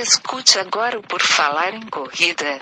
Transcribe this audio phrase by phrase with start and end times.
[0.00, 2.60] Escute agora o Por Falar em Corrida.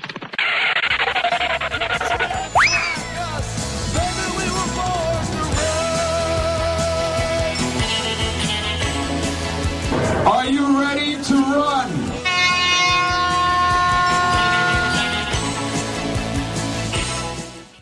[10.24, 11.90] Are you ready to run?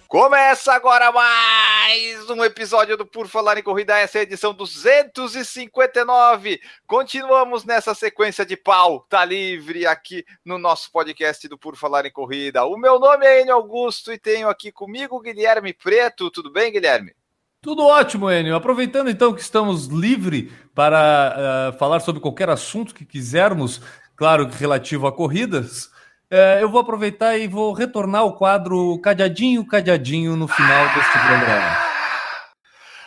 [0.08, 1.73] Começa agora mais
[2.34, 6.58] um episódio do Por Falar em Corrida, essa é a edição 259.
[6.86, 12.10] Continuamos nessa sequência de pau, tá livre aqui no nosso podcast do Por Falar em
[12.10, 12.64] Corrida.
[12.64, 16.30] O meu nome é Enio Augusto e tenho aqui comigo Guilherme Preto.
[16.30, 17.12] Tudo bem, Guilherme?
[17.60, 18.56] Tudo ótimo, Enio.
[18.56, 23.82] Aproveitando então que estamos livre para uh, falar sobre qualquer assunto que quisermos,
[24.16, 25.90] claro que relativo a corridas,
[26.30, 31.94] uh, eu vou aproveitar e vou retornar ao quadro cadeadinho, cadeadinho no final deste programa.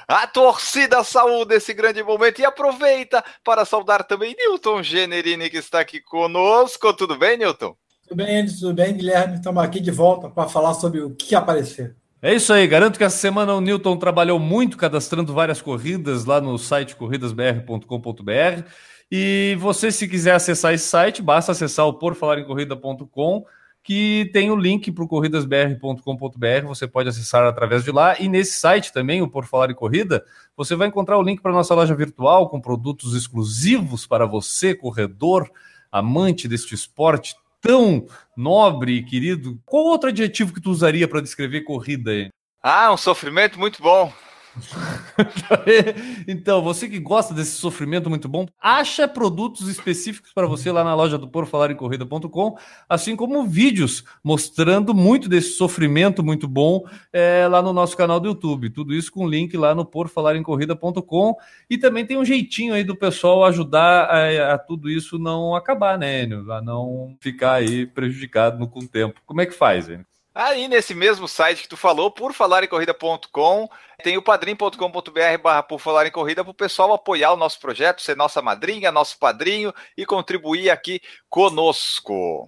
[0.07, 5.81] A torcida saúde esse grande momento e aproveita para saudar também Newton Generini, que está
[5.81, 6.93] aqui conosco.
[6.93, 7.75] Tudo bem, Newton?
[8.07, 9.35] Tudo bem, tudo bem, Guilherme?
[9.35, 11.93] Estamos aqui de volta para falar sobre o que aparecer.
[12.21, 16.39] É isso aí, garanto que essa semana o Newton trabalhou muito, cadastrando várias corridas lá
[16.39, 18.63] no site corridasbr.com.br.
[19.11, 23.45] E você, se quiser acessar esse site, basta acessar o porfalarencorrida.com,
[23.81, 26.67] que tem o link para o corridasbr.com.br.
[26.67, 28.19] Você pode acessar através de lá.
[28.19, 30.25] E nesse site também, o Por Falar em Corrida,
[30.57, 34.75] você vai encontrar o link para a nossa loja virtual com produtos exclusivos para você,
[34.75, 35.49] corredor,
[35.91, 41.61] amante deste esporte tão nobre e querido, qual outro adjetivo que tu usaria para descrever
[41.61, 42.29] corrida aí?
[42.61, 44.11] Ah, um sofrimento muito bom.
[46.27, 50.95] então, você que gosta desse sofrimento muito bom, acha produtos específicos para você lá na
[50.95, 57.73] loja do porfalarencorrida.com, assim como vídeos mostrando muito desse sofrimento muito bom é, lá no
[57.73, 58.69] nosso canal do YouTube.
[58.69, 61.35] Tudo isso com link lá no porfalarencorrida.com
[61.69, 65.97] e também tem um jeitinho aí do pessoal ajudar a, a tudo isso não acabar,
[65.97, 66.51] né, Enio?
[66.51, 69.21] A não ficar aí prejudicado no, com o tempo.
[69.25, 70.05] Como é que faz, Enio?
[70.39, 73.67] Aí nesse mesmo site que tu falou, por falarencorrida.com,
[74.03, 78.03] tem o padrim.com.br barra por falar em corrida para o pessoal apoiar o nosso projeto,
[78.03, 82.47] ser nossa madrinha, nosso padrinho e contribuir aqui conosco.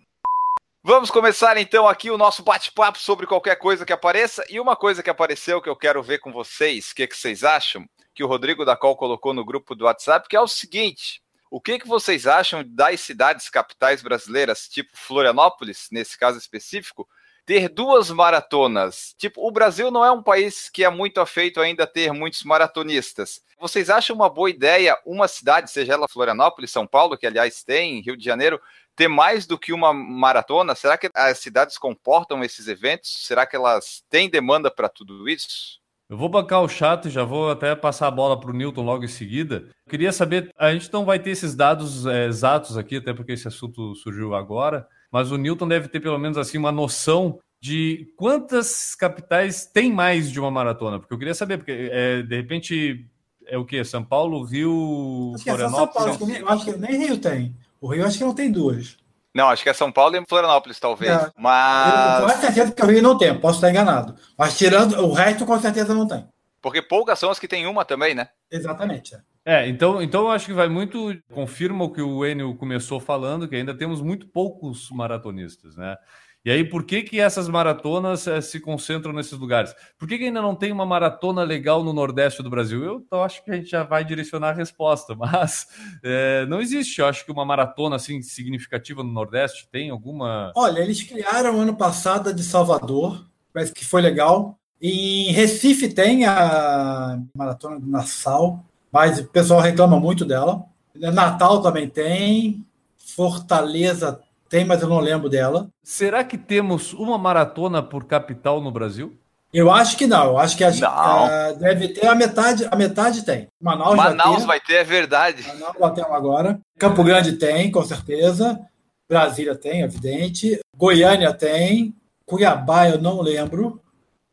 [0.84, 4.46] Vamos começar então aqui o nosso bate-papo sobre qualquer coisa que apareça.
[4.52, 7.44] E uma coisa que apareceu que eu quero ver com vocês, o que, que vocês
[7.44, 7.90] acham?
[8.14, 11.59] Que o Rodrigo da Col colocou no grupo do WhatsApp, que é o seguinte: o
[11.59, 17.09] que, que vocês acham das cidades capitais brasileiras, tipo Florianópolis, nesse caso específico,
[17.50, 19.16] ter duas maratonas.
[19.18, 22.44] Tipo, o Brasil não é um país que é muito afeito ainda a ter muitos
[22.44, 23.42] maratonistas.
[23.60, 28.02] Vocês acham uma boa ideia uma cidade, seja ela Florianópolis, São Paulo, que aliás tem,
[28.02, 28.62] Rio de Janeiro,
[28.96, 30.76] ter mais do que uma maratona?
[30.76, 33.26] Será que as cidades comportam esses eventos?
[33.26, 35.80] Será que elas têm demanda para tudo isso?
[36.08, 38.84] Eu vou bancar o chato e já vou até passar a bola para o Newton
[38.84, 39.70] logo em seguida.
[39.90, 43.48] Queria saber, a gente não vai ter esses dados é, exatos aqui, até porque esse
[43.48, 48.96] assunto surgiu agora, mas o Newton deve ter pelo menos assim uma noção de quantas
[48.96, 53.06] capitais tem mais de uma maratona, porque eu queria saber, porque é, de repente
[53.46, 53.84] é o que?
[53.84, 57.18] São Paulo, Rio, acho que é São Paulo, acho que, nem, acho que nem Rio
[57.18, 57.56] tem.
[57.81, 58.97] O Rio acho que não tem duas.
[59.34, 61.12] Não, acho que é São Paulo e Florianópolis, talvez.
[61.12, 61.31] É.
[61.38, 62.24] Mas.
[62.24, 64.16] Com certeza que o Rio não tem, posso estar enganado.
[64.38, 66.28] Mas tirando o resto, com certeza não tem.
[66.62, 68.30] Porque poucas são as que tem uma também, né?
[68.52, 69.16] Exatamente.
[69.16, 69.20] É.
[69.50, 71.12] É, então, então eu acho que vai muito.
[71.34, 75.98] Confirma o que o Enio começou falando, que ainda temos muito poucos maratonistas, né?
[76.46, 79.74] E aí, por que, que essas maratonas é, se concentram nesses lugares?
[79.98, 82.84] Por que, que, ainda não tem uma maratona legal no Nordeste do Brasil?
[82.84, 85.66] Eu, eu acho que a gente já vai direcionar a resposta, mas
[86.04, 90.54] é, não existe, eu acho que uma maratona assim significativa no Nordeste tem alguma.
[90.56, 94.59] Olha, eles criaram ano passado a de Salvador, parece que foi legal.
[94.80, 100.64] Em Recife tem a maratona do Nassau, mas o pessoal reclama muito dela.
[100.96, 102.66] Natal também tem,
[102.98, 104.20] Fortaleza
[104.50, 105.70] tem, mas eu não lembro dela.
[105.84, 109.16] Será que temos uma maratona por capital no Brasil?
[109.54, 110.26] Eu acho que não.
[110.26, 112.68] Eu acho que a, a, deve ter a metade.
[112.70, 113.48] A metade tem.
[113.62, 114.60] Manaus, Manaus vai, ter.
[114.60, 115.48] vai ter, é verdade.
[115.48, 116.59] Manaus vai ter agora.
[116.78, 118.59] Campo Grande tem, com certeza.
[119.08, 120.59] Brasília tem, evidente.
[120.76, 121.96] Goiânia tem.
[122.26, 123.82] Cuiabá eu não lembro.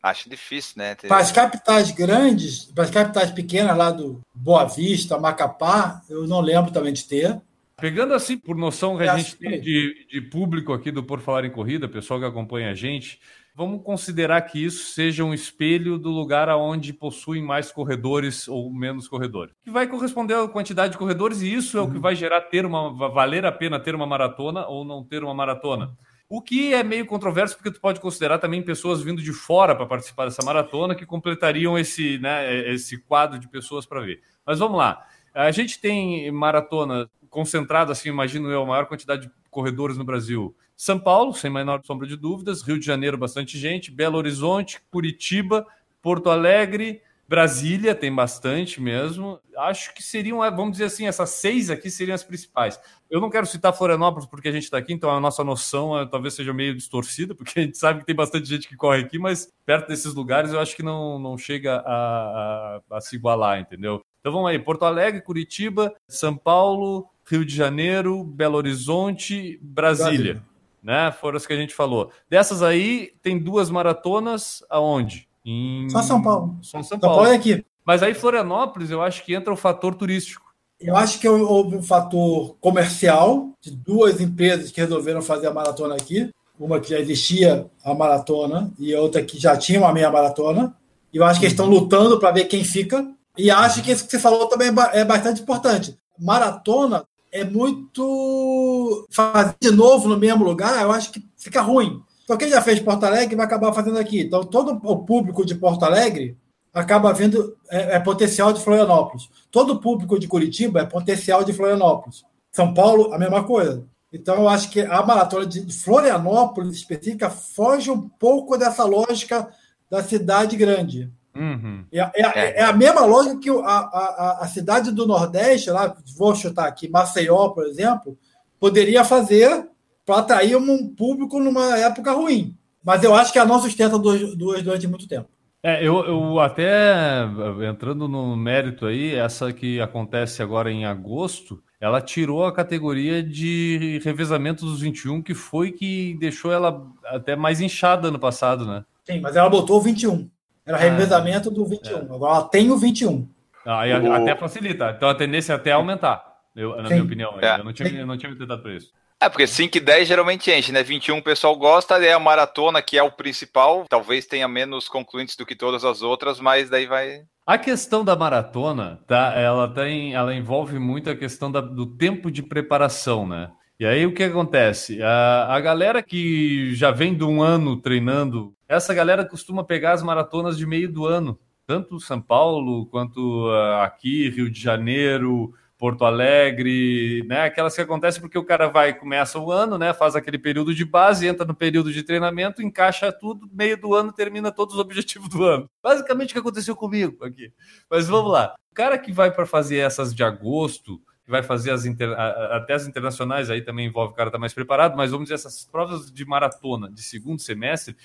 [0.02, 0.94] Acho difícil, né?
[0.94, 1.08] Ter...
[1.08, 6.40] Para as capitais grandes, para as capitais pequenas lá do Boa Vista, Macapá, eu não
[6.40, 7.40] lembro também de ter.
[7.78, 11.44] Pegando assim por noção que a gente tem de, de, público aqui do Por Falar
[11.44, 13.20] em Corrida, pessoal que acompanha a gente,
[13.54, 19.08] vamos considerar que isso seja um espelho do lugar aonde possuem mais corredores ou menos
[19.08, 19.54] corredores.
[19.62, 21.86] Que vai corresponder à quantidade de corredores e isso é uhum.
[21.86, 22.02] o que uhum.
[22.02, 25.90] vai gerar ter uma valer a pena ter uma maratona ou não ter uma maratona.
[26.28, 29.86] O que é meio controverso, porque tu pode considerar também pessoas vindo de fora para
[29.86, 34.20] participar dessa maratona que completariam esse, né, esse quadro de pessoas para ver.
[34.44, 35.06] Mas vamos lá.
[35.32, 40.56] A gente tem maratona concentrado, assim, imagino eu, a maior quantidade de corredores no Brasil.
[40.76, 45.66] São Paulo, sem menor sombra de dúvidas, Rio de Janeiro, bastante gente, Belo Horizonte, Curitiba,
[46.02, 49.40] Porto Alegre, Brasília tem bastante mesmo.
[49.56, 52.78] Acho que seriam, vamos dizer assim, essas seis aqui seriam as principais.
[53.10, 56.06] Eu não quero citar Florianópolis porque a gente está aqui, então a nossa noção é,
[56.06, 59.18] talvez seja meio distorcida, porque a gente sabe que tem bastante gente que corre aqui,
[59.18, 63.60] mas perto desses lugares eu acho que não, não chega a, a, a se igualar,
[63.60, 64.00] entendeu?
[64.20, 70.34] Então vamos aí: Porto Alegre, Curitiba, São Paulo, Rio de Janeiro, Belo Horizonte, Brasília.
[70.34, 70.42] Brasília.
[70.82, 71.10] Né?
[71.10, 72.12] Foram as que a gente falou.
[72.30, 75.25] Dessas aí, tem duas maratonas aonde?
[75.46, 75.88] Em...
[75.88, 76.58] Só São Paulo.
[76.60, 77.14] Só São Paulo.
[77.14, 77.64] São Paulo é aqui.
[77.84, 80.44] Mas aí Florianópolis, eu acho que entra o fator turístico.
[80.80, 85.94] Eu acho que houve um fator comercial de duas empresas que resolveram fazer a maratona
[85.94, 86.30] aqui.
[86.58, 90.74] Uma que já existia a maratona e outra que já tinha uma meia maratona.
[91.12, 93.08] E eu acho que eles estão lutando para ver quem fica.
[93.38, 95.96] E acho que isso que você falou também é bastante importante.
[96.18, 102.02] Maratona é muito fazer de novo no mesmo lugar, eu acho que fica ruim.
[102.26, 104.22] Então, quem já fez Porto Alegre vai acabar fazendo aqui.
[104.22, 106.36] Então, todo o público de Porto Alegre
[106.74, 109.30] acaba vendo é, é, potencial de Florianópolis.
[109.48, 112.24] Todo o público de Curitiba é potencial de Florianópolis.
[112.50, 113.86] São Paulo, a mesma coisa.
[114.12, 119.48] Então, eu acho que a maratona de Florianópolis específica foge um pouco dessa lógica
[119.88, 121.08] da cidade grande.
[121.32, 121.84] Uhum.
[121.92, 125.96] É, é, é, é, a mesma lógica que a, a, a cidade do Nordeste, lá,
[126.16, 128.18] vou chutar aqui, Maceió, por exemplo,
[128.58, 129.68] poderia fazer
[130.06, 132.56] para atrair um público numa época ruim.
[132.82, 135.28] Mas eu acho que ela não sustenta duas, duas durante muito tempo.
[135.60, 137.24] É, eu, eu até
[137.68, 144.00] entrando no mérito aí, essa que acontece agora em agosto, ela tirou a categoria de
[144.04, 148.84] revezamento dos 21, que foi que deixou ela até mais inchada no passado, né?
[149.04, 150.30] Sim, mas ela botou o 21.
[150.64, 151.96] Era revezamento do 21.
[151.96, 152.00] É.
[152.02, 153.28] Agora ela tem o 21.
[153.64, 154.12] Aí o...
[154.12, 154.94] até facilita.
[154.96, 156.24] Então a tendência é até aumentar,
[156.54, 156.94] eu, na Sim.
[156.94, 157.40] minha opinião.
[157.40, 157.58] É.
[157.58, 158.92] Eu não tinha, eu não tinha me tentado por isso.
[159.20, 160.82] É, porque 5 e 10 geralmente enche, né?
[160.82, 163.86] 21 o pessoal gosta, é a maratona que é o principal.
[163.88, 167.22] Talvez tenha menos concluintes do que todas as outras, mas daí vai.
[167.46, 169.32] A questão da maratona, tá?
[169.34, 173.50] Ela tem, ela envolve muito a questão da, do tempo de preparação, né?
[173.80, 175.02] E aí o que acontece?
[175.02, 180.02] A, a galera que já vem de um ano treinando, essa galera costuma pegar as
[180.02, 186.04] maratonas de meio do ano, tanto São Paulo quanto uh, aqui, Rio de Janeiro, Porto
[186.04, 187.42] Alegre, né?
[187.42, 189.92] Aquelas que acontecem porque o cara vai, começa o ano, né?
[189.92, 194.12] Faz aquele período de base, entra no período de treinamento, encaixa tudo, meio do ano
[194.12, 195.68] termina todos os objetivos do ano.
[195.82, 197.52] Basicamente o que aconteceu comigo aqui.
[197.90, 198.54] Mas vamos lá.
[198.70, 202.10] O cara que vai para fazer essas de agosto, que vai fazer as inter...
[202.18, 205.34] até as internacionais, aí também envolve o cara estar tá mais preparado, mas vamos dizer,
[205.34, 207.96] essas provas de maratona de segundo semestre,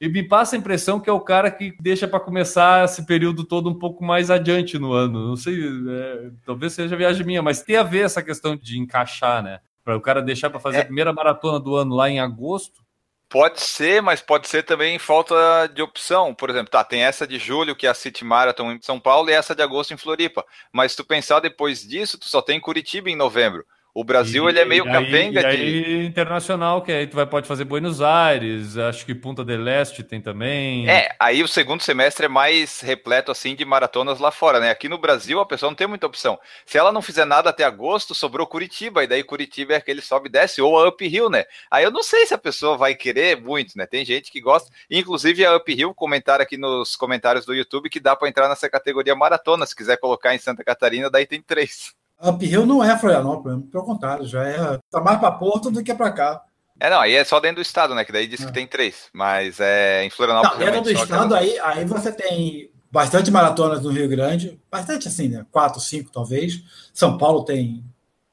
[0.00, 3.44] e me passa a impressão que é o cara que deixa para começar esse período
[3.44, 5.28] todo um pouco mais adiante no ano.
[5.28, 9.42] Não sei, é, talvez seja viagem minha, mas tem a ver essa questão de encaixar,
[9.42, 9.60] né?
[9.84, 10.80] Para o cara deixar para fazer é.
[10.80, 12.80] a primeira maratona do ano lá em agosto.
[13.28, 16.34] Pode ser, mas pode ser também falta de opção.
[16.34, 19.28] Por exemplo, tá, tem essa de julho, que é a City Marathon em São Paulo,
[19.28, 20.44] e essa de agosto em Floripa.
[20.72, 23.64] Mas se tu pensar depois disso, tu só tem Curitiba em novembro.
[23.92, 27.16] O Brasil e, ele é meio e capenga aí, e aí, internacional, que aí tu
[27.16, 30.88] vai, pode fazer Buenos Aires, acho que Punta del Este tem também.
[30.88, 34.70] É, aí o segundo semestre é mais repleto assim de maratonas lá fora, né?
[34.70, 36.38] Aqui no Brasil a pessoa não tem muita opção.
[36.64, 40.28] Se ela não fizer nada até agosto, sobrou Curitiba, e daí Curitiba é aquele sobe
[40.28, 41.44] e desce, ou a Uphill, né?
[41.70, 43.86] Aí eu não sei se a pessoa vai querer muito, né?
[43.86, 48.14] Tem gente que gosta, inclusive a Uphill, comentar aqui nos comentários do YouTube que dá
[48.14, 51.98] para entrar nessa categoria maratona, se quiser colocar em Santa Catarina, daí tem três.
[52.22, 56.12] Uphill não é Florianópolis, pelo contrário, já é tá mais para Porto do que para
[56.12, 56.42] cá.
[56.78, 58.04] É, não, aí é só dentro do estado, né?
[58.04, 58.46] Que daí diz é.
[58.46, 60.58] que tem três, mas é em Florianópolis.
[60.58, 65.28] Não, dentro do estado, aí, aí você tem bastante maratonas no Rio Grande, bastante assim,
[65.28, 65.44] né?
[65.50, 66.62] Quatro, cinco talvez.
[66.92, 67.84] São Paulo tem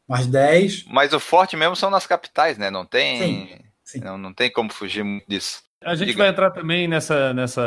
[0.07, 0.85] mais dez.
[0.87, 2.71] Mas o forte mesmo são nas capitais, né?
[2.71, 3.19] Não tem.
[3.19, 3.99] Sim, sim.
[3.99, 5.61] Não, não tem como fugir disso.
[5.83, 6.19] A gente Diga.
[6.19, 7.61] vai entrar também nessa, nessa.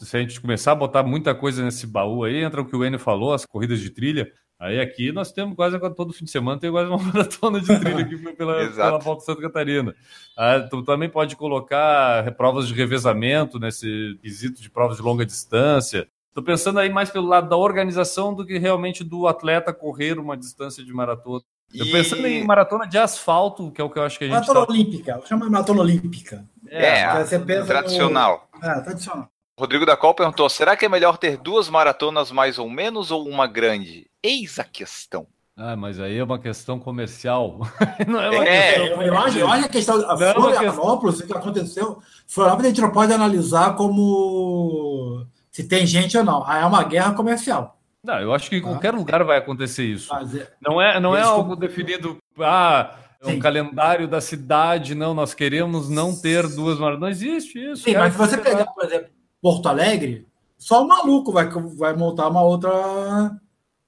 [0.00, 2.84] Se a gente começar a botar muita coisa nesse baú aí, entra o que o
[2.84, 4.32] Enio falou, as corridas de trilha.
[4.60, 8.00] Aí aqui nós temos quase todo fim de semana tem quase uma maratona de trilha
[8.00, 9.94] aqui pela, pela Volta Santa Catarina.
[10.36, 16.08] Ah, tu também pode colocar provas de revezamento nesse quesito de provas de longa distância.
[16.28, 20.36] Estou pensando aí mais pelo lado da organização do que realmente do atleta correr uma
[20.36, 21.42] distância de maratona.
[21.72, 21.92] Estou e...
[21.92, 24.34] pensando em maratona de asfalto, que é o que eu acho que a gente.
[24.34, 24.72] Maratona tá...
[24.72, 26.44] olímpica, chama maratona olímpica.
[26.66, 28.48] É, é tradicional.
[28.60, 28.68] No...
[28.68, 29.30] É, tradicional.
[29.58, 33.28] Rodrigo da Col perguntou: será que é melhor ter duas maratonas mais ou menos ou
[33.28, 34.08] uma grande?
[34.22, 35.26] Eis a questão.
[35.56, 37.58] Ah, mas aí é uma questão comercial.
[38.06, 39.02] não é uma é, questão.
[39.02, 40.10] Eu, acho, eu acho a questão.
[40.10, 41.98] A é Florianópolis, o que aconteceu.
[42.28, 46.46] Florianópolis a gente não pode analisar como se tem gente ou não.
[46.46, 47.80] Aí é uma guerra comercial.
[48.04, 50.14] Não, eu acho que em qualquer lugar vai acontecer isso.
[50.14, 52.16] É- Não é, não é algo definido.
[52.38, 53.38] Ah, é um Sim.
[53.40, 54.94] calendário da cidade.
[54.94, 57.00] Não, nós queremos não ter duas maratonas.
[57.00, 57.82] Não existe isso.
[57.82, 60.26] Sim, mas se você pegar, por exemplo, Porto Alegre,
[60.56, 62.70] só o maluco vai, vai montar uma outra.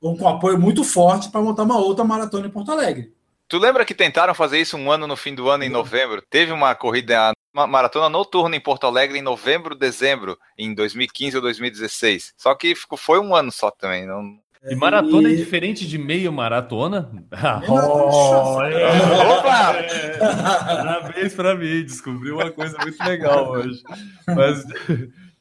[0.02, 3.12] um- com apoio muito forte para montar uma outra maratona em Porto Alegre.
[3.48, 6.22] Tu lembra que tentaram fazer isso um ano no fim do ano, em novembro?
[6.30, 11.42] Teve uma corrida, uma maratona noturna em Porto Alegre em novembro, dezembro, em 2015 ou
[11.42, 12.32] 2016.
[12.36, 14.06] Só que ficou, foi um ano só também.
[14.06, 14.38] Não...
[14.70, 17.10] E maratona é E- diferente de meio maratona?
[17.30, 18.68] Maratona.
[18.72, 19.26] é.
[19.32, 19.74] Opa!
[20.64, 23.82] Parabéns para mim, descobri uma coisa muito legal hoje.
[24.28, 24.64] Mas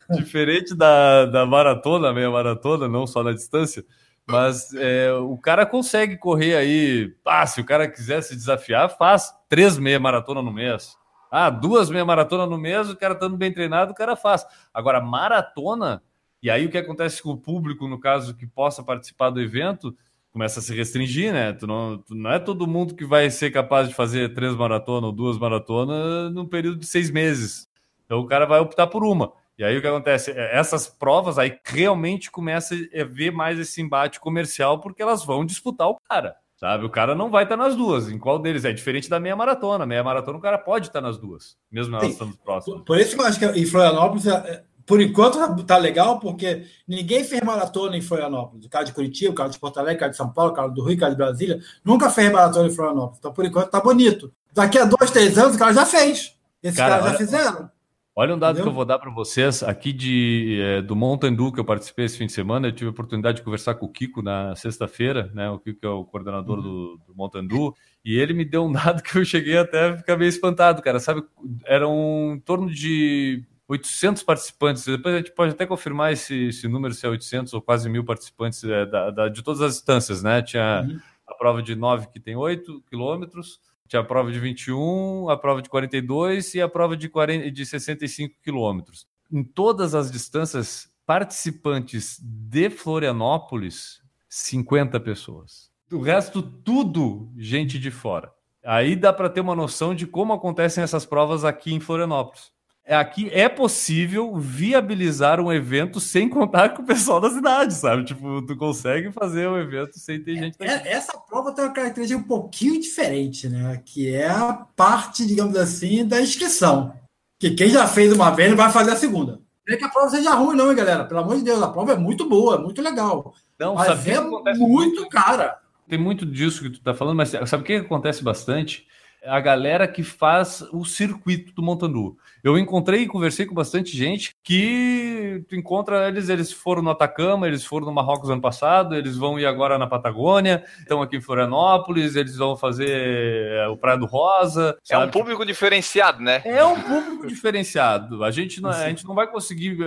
[0.17, 3.85] diferente da, da maratona, meia maratona, não só na distância,
[4.27, 7.13] mas é, o cara consegue correr aí.
[7.25, 10.97] Ah, se o cara quiser se desafiar, faz três meia maratona no mês.
[11.31, 14.45] Ah, duas meia maratona no mês, o cara estando bem treinado, o cara faz.
[14.73, 16.01] Agora, maratona,
[16.41, 19.95] e aí o que acontece com o público, no caso, que possa participar do evento,
[20.31, 21.53] começa a se restringir, né?
[21.53, 25.03] Tu não, tu não é todo mundo que vai ser capaz de fazer três maratonas
[25.03, 27.67] ou duas maratonas num período de seis meses.
[28.05, 29.33] Então o cara vai optar por uma.
[29.59, 30.31] E aí o que acontece?
[30.31, 35.45] É, Essas provas aí realmente começa a ver mais esse embate comercial porque elas vão
[35.45, 36.35] disputar o cara.
[36.55, 36.85] Sabe?
[36.85, 38.09] O cara não vai estar nas duas.
[38.09, 38.65] Em qual deles?
[38.65, 39.85] É diferente da meia maratona.
[39.85, 42.13] Meia maratona o cara pode estar nas duas, mesmo elas Sim.
[42.13, 42.79] estando próximas.
[42.79, 46.65] Por, por isso que eu acho que em Florianópolis, é, por enquanto, tá legal, porque
[46.87, 48.65] ninguém fez maratona em Florianópolis.
[48.65, 50.55] O cara de Curitiba, o cara de Porto Alegre, o cara de São Paulo, o
[50.55, 53.19] cara do Rio, o cara de Brasília, nunca fez maratona em Florianópolis.
[53.19, 54.33] Então, por enquanto, tá bonito.
[54.53, 56.35] Daqui a dois, três anos, o cara já fez.
[56.61, 57.71] Esses Cara, caras já olha- fizeram.
[58.15, 58.65] Olha um dado Entendeu?
[58.65, 62.03] que eu vou dar para vocês aqui de, eh, do Mountain Dew que eu participei
[62.05, 62.67] esse fim de semana.
[62.67, 65.49] Eu tive a oportunidade de conversar com o Kiko na sexta-feira, né?
[65.49, 67.73] O Kiko é o coordenador do, do Mountain Dew,
[68.03, 70.99] e ele me deu um dado que eu cheguei até a ficar meio espantado, cara.
[70.99, 71.23] Sabe,
[71.65, 74.83] eram em torno de 800 participantes.
[74.85, 78.03] Depois a gente pode até confirmar esse, esse número, se é 800 ou quase mil
[78.03, 80.41] participantes eh, da- da- de todas as distâncias, né?
[80.41, 80.99] Tinha Uhum.
[81.25, 85.61] a prova de 9 que tem 8 quilômetros, tinha a prova de 21, a prova
[85.63, 89.07] de 42 e a prova de, 40, de 65 quilômetros.
[89.31, 95.71] Em todas as distâncias, participantes de Florianópolis, 50 pessoas.
[95.91, 98.31] O resto, tudo gente de fora.
[98.63, 102.51] Aí dá para ter uma noção de como acontecem essas provas aqui em Florianópolis.
[102.89, 108.03] É, Aqui é possível viabilizar um evento sem contar com o pessoal da cidade, sabe?
[108.03, 110.71] Tipo, tu consegue fazer o evento sem ter gente daqui.
[110.71, 113.79] É- Essa prova tem uma característica um pouquinho diferente, né?
[113.85, 116.91] Que é a parte, digamos assim, da inscrição.
[117.39, 119.39] Que quem já fez uma vez vai fazer a segunda.
[119.67, 121.05] Não é que a prova seja ruim, não, hein, galera?
[121.05, 123.35] Pelo amor de Deus, a prova é muito boa, é muito legal.
[123.59, 125.59] Não, Mas é acontece muito cara.
[125.87, 128.87] Tem muito disso que tu tá falando, mas sabe o que acontece bastante?
[129.25, 132.17] A galera que faz o circuito do Montandu.
[132.43, 137.47] Eu encontrei e conversei com bastante gente que tu encontra eles, eles foram no Atacama,
[137.47, 141.21] eles foram no Marrocos ano passado, eles vão ir agora na Patagônia, estão aqui em
[141.21, 144.77] Florianópolis, eles vão fazer é, o Praia do Rosa.
[144.89, 145.11] É um sabe?
[145.11, 146.41] público diferenciado, né?
[146.45, 148.23] É um público diferenciado.
[148.23, 149.77] A gente não, a gente não vai conseguir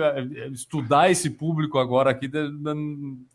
[0.51, 2.29] estudar esse público agora aqui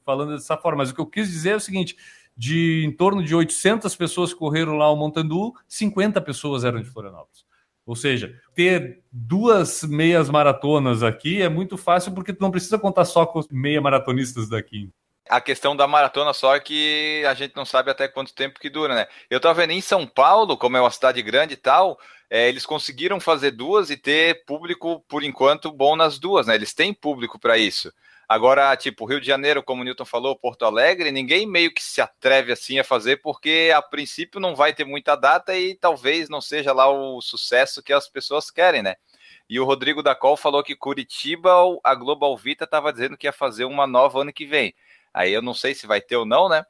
[0.04, 0.78] falando dessa forma.
[0.78, 1.96] Mas o que eu quis dizer é o seguinte:
[2.38, 6.88] de em torno de 800 pessoas que correram lá o Montandu, 50 pessoas eram de
[6.88, 7.44] Florianópolis.
[7.84, 13.04] Ou seja, ter duas meias maratonas aqui é muito fácil porque tu não precisa contar
[13.04, 14.88] só com os meia maratonistas daqui.
[15.28, 18.70] A questão da maratona só é que a gente não sabe até quanto tempo que
[18.70, 19.06] dura, né?
[19.28, 21.98] Eu tava vendo em São Paulo, como é uma cidade grande e tal,
[22.30, 26.54] é, eles conseguiram fazer duas e ter público, por enquanto, bom nas duas, né?
[26.54, 27.92] Eles têm público para isso.
[28.28, 31.98] Agora, tipo, Rio de Janeiro, como o Newton falou, Porto Alegre, ninguém meio que se
[32.00, 36.40] atreve assim a fazer, porque a princípio não vai ter muita data e talvez não
[36.40, 38.96] seja lá o sucesso que as pessoas querem, né?
[39.48, 41.50] E o Rodrigo da Col falou que Curitiba,
[41.82, 44.74] a Global Vita estava dizendo que ia fazer uma nova ano que vem.
[45.12, 46.66] Aí eu não sei se vai ter ou não, né?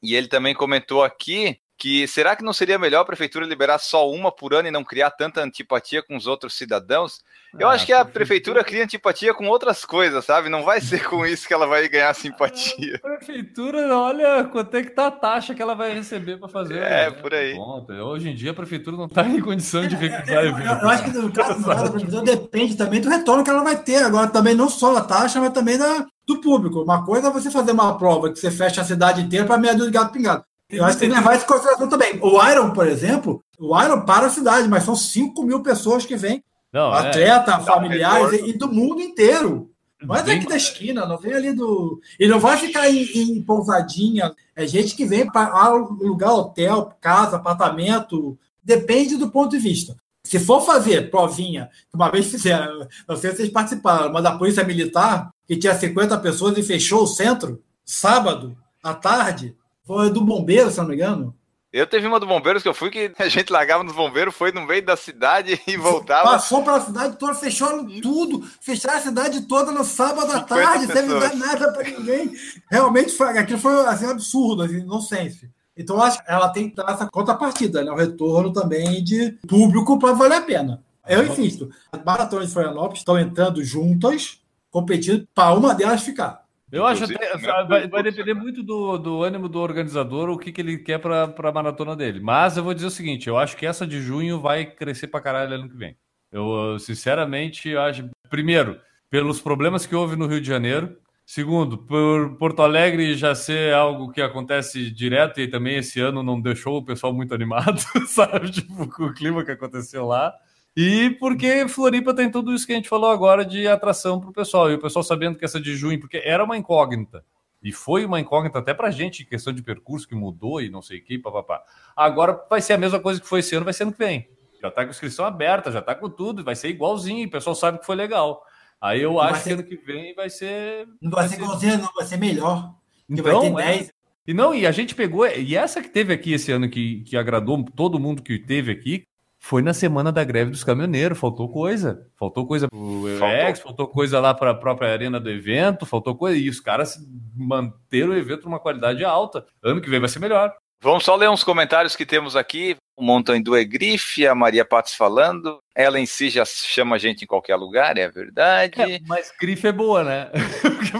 [0.00, 4.10] E ele também comentou aqui que será que não seria melhor a prefeitura liberar só
[4.10, 7.20] uma por ano e não criar tanta antipatia com os outros cidadãos?
[7.58, 10.48] Eu Ah, acho que a prefeitura- prefeitura cria antipatia com outras coisas, sabe?
[10.48, 12.96] Não vai ser com isso que ela vai ganhar simpatia.
[12.96, 16.76] A prefeitura, olha quanto é que tá a taxa que ela vai receber para fazer.
[16.82, 17.10] É, né?
[17.10, 17.54] por aí.
[18.02, 20.82] Hoje em dia a prefeitura não está em condição de recusar Eu, evento.
[20.82, 24.02] eu acho que no caso, da previsão depende também do retorno que ela vai ter.
[24.02, 26.82] Agora, também não só da taxa, mas também da, do público.
[26.82, 29.74] Uma coisa é você fazer uma prova que você fecha a cidade inteira para meia
[29.74, 30.44] dúzia de gato pingado.
[30.68, 32.18] Eu acho que tem que levar isso em consideração também.
[32.20, 36.16] O Iron, por exemplo, o Iron para a cidade, mas são 5 mil pessoas que
[36.16, 36.42] vêm.
[36.72, 37.08] Não, é.
[37.08, 38.48] atleta, familiares retorno.
[38.48, 39.70] e, do mundo inteiro.
[40.02, 42.00] Não é daqui da esquina, não vem ali do.
[42.20, 44.34] E não vai ficar em, em pousadinha.
[44.54, 48.38] É gente que vem para alugar hotel, casa, apartamento.
[48.62, 49.96] Depende do ponto de vista.
[50.22, 54.64] Se for fazer provinha, uma vez fizeram, não sei se vocês participaram, mas da Polícia
[54.64, 60.70] Militar, que tinha 50 pessoas e fechou o centro, sábado, à tarde, foi do bombeiro,
[60.70, 61.34] se não me engano.
[61.72, 64.50] Eu teve uma do Bombeiros que eu fui que a gente largava nos bombeiros, foi
[64.50, 66.30] no meio da cidade e voltava.
[66.30, 67.68] Passou pela cidade toda, fechou
[68.00, 72.32] tudo, fecharam a cidade toda no sábado à tarde, sem avisar nada para ninguém.
[72.70, 75.50] Realmente foi, aquilo foi assim, absurdo, assim, nonsense.
[75.76, 77.90] Então, acho que ela tem que dar essa contrapartida, né?
[77.90, 80.82] O retorno também de público para valer a pena.
[81.06, 84.40] Eu insisto, as maratonas de Florianópolis estão entrando juntas,
[84.70, 86.45] competindo para uma delas ficar.
[86.70, 87.36] Eu acho até,
[87.68, 91.32] vai, vai, depender muito do, do ânimo do organizador, o que, que ele quer para
[91.36, 92.18] a maratona dele.
[92.20, 95.20] Mas eu vou dizer o seguinte: eu acho que essa de junho vai crescer para
[95.20, 95.96] caralho ano que vem.
[96.32, 98.10] Eu, sinceramente, acho.
[98.28, 100.98] Primeiro, pelos problemas que houve no Rio de Janeiro.
[101.24, 106.40] Segundo, por Porto Alegre já ser algo que acontece direto e também esse ano não
[106.40, 108.48] deixou o pessoal muito animado, sabe?
[108.50, 110.32] Tipo, com o clima que aconteceu lá.
[110.76, 114.32] E porque Floripa tem tudo isso que a gente falou agora de atração para o
[114.32, 114.70] pessoal.
[114.70, 117.24] E o pessoal sabendo que essa de junho, porque era uma incógnita.
[117.62, 120.82] E foi uma incógnita até para a gente, questão de percurso que mudou e não
[120.82, 121.62] sei o que, papapá.
[121.96, 124.28] Agora vai ser a mesma coisa que foi esse ano, vai ser ano que vem.
[124.60, 127.78] Já está com inscrição aberta, já está com tudo, vai ser igualzinho, o pessoal sabe
[127.78, 128.44] que foi legal.
[128.80, 129.48] Aí eu não acho ser...
[129.48, 130.86] que ano que vem vai ser.
[131.00, 132.74] Não vai, vai ser igualzinho, não, vai ser melhor.
[133.08, 133.88] Então, vai ter 10.
[133.88, 133.92] É.
[134.26, 137.16] E não, e a gente pegou, e essa que teve aqui esse ano que, que
[137.16, 139.04] agradou todo mundo que teve aqui,
[139.46, 142.04] foi na semana da greve dos caminhoneiros, faltou coisa.
[142.18, 146.36] Faltou coisa pro EX, faltou coisa lá para a própria arena do evento, faltou coisa.
[146.36, 146.98] E os caras
[147.32, 149.46] manteram o evento numa qualidade alta.
[149.62, 150.52] Ano que vem vai ser melhor.
[150.82, 152.76] Vamos só ler uns comentários que temos aqui.
[152.96, 155.60] O Montanha do Egrife, a Maria Patos falando.
[155.76, 158.82] Ela em si já chama a gente em qualquer lugar, é verdade.
[158.82, 160.28] É, mas grife é boa, né?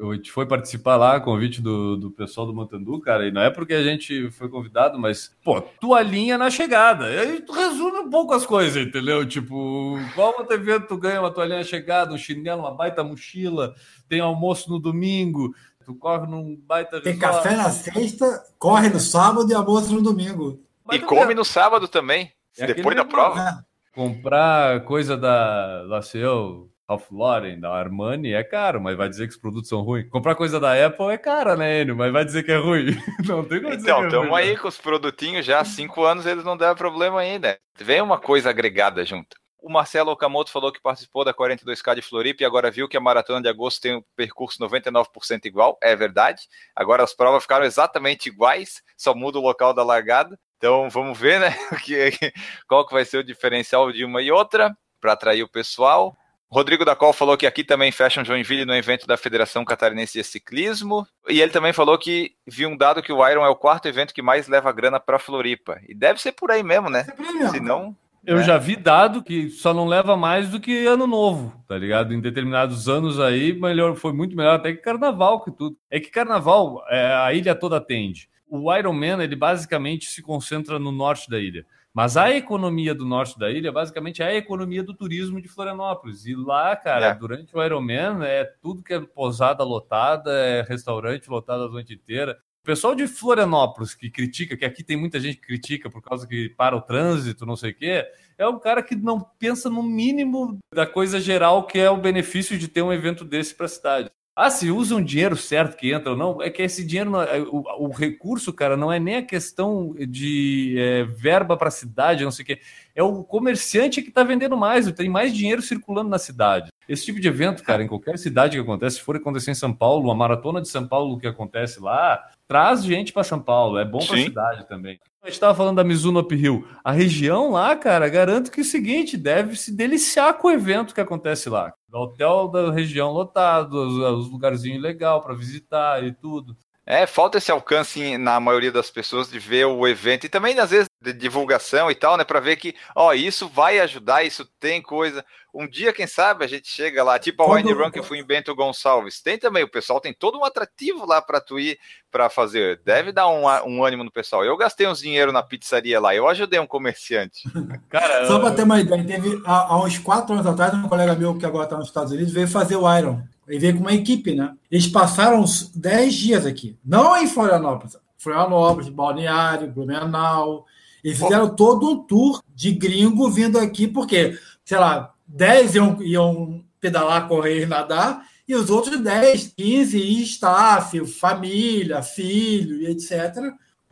[0.00, 3.42] oh, a gente foi participar lá, convite do, do pessoal do Montandu, cara, e não
[3.42, 7.06] é porque a gente foi convidado, mas, pô, toalhinha na chegada.
[7.06, 9.26] Aí tu resume um pouco as coisas, entendeu?
[9.26, 13.74] Tipo, qual outro evento tu ganha uma toalhinha na chegada, um chinelo, uma baita mochila,
[14.08, 17.42] tem almoço no domingo, tu corre num baita Tem resort.
[17.42, 20.62] café na sexta, corre no sábado e almoço no domingo.
[20.92, 23.42] e come no sábado também, é depois da prova.
[23.42, 23.58] Né?
[23.94, 29.38] Comprar coisa da Laceu, Ralph Lauren, da Armani é caro, mas vai dizer que os
[29.38, 30.08] produtos são ruins.
[30.08, 31.94] Comprar coisa da Apple é cara, né, Enio?
[31.94, 32.86] Mas vai dizer que é ruim.
[33.28, 36.44] Não tem como Então, estamos é aí com os produtinhos já há cinco anos, eles
[36.44, 37.58] não deram problema ainda.
[37.78, 39.36] Vem uma coisa agregada junto.
[39.60, 43.00] O Marcelo Okamoto falou que participou da 42K de Floripa e agora viu que a
[43.00, 45.76] maratona de agosto tem um percurso 99% igual.
[45.82, 46.42] É verdade.
[46.74, 50.38] Agora as provas ficaram exatamente iguais, só muda o local da largada.
[50.56, 51.54] Então vamos ver, né?
[52.66, 56.16] Qual que vai ser o diferencial de uma e outra para atrair o pessoal.
[56.50, 60.24] Rodrigo da Col falou que aqui também fecham Joinville no evento da Federação Catarinense de
[60.24, 61.06] Ciclismo.
[61.28, 64.14] E ele também falou que viu um dado que o Iron é o quarto evento
[64.14, 65.78] que mais leva grana para Floripa.
[65.86, 67.06] E deve ser por aí mesmo, né?
[67.50, 67.94] Se não.
[68.24, 68.42] Eu é.
[68.42, 72.12] já vi dado que só não leva mais do que ano novo, tá ligado?
[72.12, 75.76] Em determinados anos aí, melhor, foi muito melhor até que carnaval que tudo.
[75.90, 78.28] É que carnaval é, a ilha toda atende.
[78.48, 81.64] O Ironman, ele basicamente se concentra no norte da ilha.
[81.98, 86.26] Mas a economia do norte da ilha, basicamente, é a economia do turismo de Florianópolis.
[86.26, 87.14] E lá, cara, é.
[87.16, 92.38] durante o Ironman, é tudo que é posada lotada, é restaurante lotado a noite inteira.
[92.62, 96.24] O pessoal de Florianópolis que critica, que aqui tem muita gente que critica por causa
[96.24, 98.06] que para o trânsito, não sei o quê,
[98.38, 102.56] é um cara que não pensa no mínimo da coisa geral que é o benefício
[102.56, 104.10] de ter um evento desse para a cidade.
[104.40, 107.40] Ah, se usa um dinheiro certo que entra ou não, é que esse dinheiro, é,
[107.40, 112.22] o, o, recurso, cara, não é nem a questão de é, verba para a cidade,
[112.22, 112.60] não sei o quê.
[112.98, 116.68] É o comerciante que está vendendo mais, tem mais dinheiro circulando na cidade.
[116.88, 119.72] Esse tipo de evento, cara, em qualquer cidade que acontece, se for acontecer em São
[119.72, 123.84] Paulo, a maratona de São Paulo que acontece lá, traz gente para São Paulo, é
[123.84, 124.98] bom para a cidade também.
[125.22, 126.66] A gente estava falando da Mizuno Uphill.
[126.82, 130.92] A região lá, cara, garanto que é o seguinte, deve se deliciar com o evento
[130.92, 131.72] que acontece lá.
[131.92, 136.56] O hotel da região lotado, os, os lugarzinhos legal para visitar e tudo.
[136.90, 140.70] É, falta esse alcance na maioria das pessoas de ver o evento e também às
[140.70, 144.80] vezes de divulgação e tal, né, para ver que, ó, isso vai ajudar, isso tem
[144.80, 145.22] coisa.
[145.52, 148.24] Um dia, quem sabe, a gente chega lá, tipo a Wine Run que fui em
[148.24, 149.20] Bento Gonçalves.
[149.20, 151.78] Tem também, o pessoal tem todo um atrativo lá para tu ir
[152.10, 152.80] para fazer.
[152.82, 154.42] Deve dar um, um ânimo no pessoal.
[154.42, 157.42] Eu gastei uns dinheiro na pizzaria lá, eu ajudei um comerciante.
[157.90, 161.14] Cara, Só para ter uma ideia, teve há, há uns quatro anos atrás, um colega
[161.14, 163.22] meu que agora está nos Estados Unidos veio fazer o Iron.
[163.48, 164.54] Ele veio com uma equipe, né?
[164.70, 166.78] Eles passaram uns 10 dias aqui.
[166.84, 167.96] Não em Florianópolis.
[168.18, 170.66] Florianópolis, Balneário, Blumenau.
[171.02, 176.64] Eles fizeram todo um tour de gringo vindo aqui, porque, sei lá, 10 iam, iam
[176.80, 183.36] pedalar, correr e nadar, e os outros 10, 15 staff, família, filho e etc.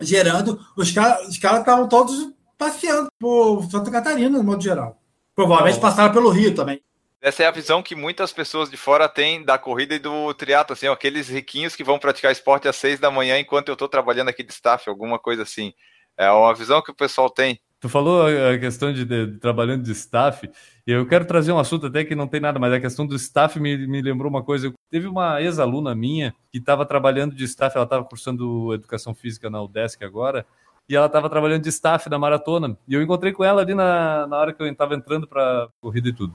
[0.01, 0.59] Gerando.
[0.77, 5.01] Os caras os cara estavam todos passeando por Santa Catarina, no modo geral.
[5.35, 6.81] Provavelmente passaram pelo Rio também.
[7.21, 10.75] Essa é a visão que muitas pessoas de fora têm da corrida e do triatlo,
[10.75, 14.29] assim, aqueles riquinhos que vão praticar esporte às seis da manhã enquanto eu estou trabalhando
[14.29, 15.73] aqui de staff, alguma coisa assim.
[16.17, 17.59] É uma visão que o pessoal tem.
[17.79, 20.49] Tu falou a questão de, de, trabalhando de staff,
[20.87, 23.15] e eu quero trazer um assunto até que não tem nada, mas a questão do
[23.17, 24.73] staff me, me lembrou uma coisa.
[24.91, 29.63] Teve uma ex-aluna minha que estava trabalhando de staff, ela estava cursando educação física na
[29.63, 30.47] UDESC agora,
[30.89, 32.79] e ela estava trabalhando de staff na maratona.
[32.89, 36.09] E eu encontrei com ela ali na, na hora que eu estava entrando para corrida
[36.09, 36.35] e tudo.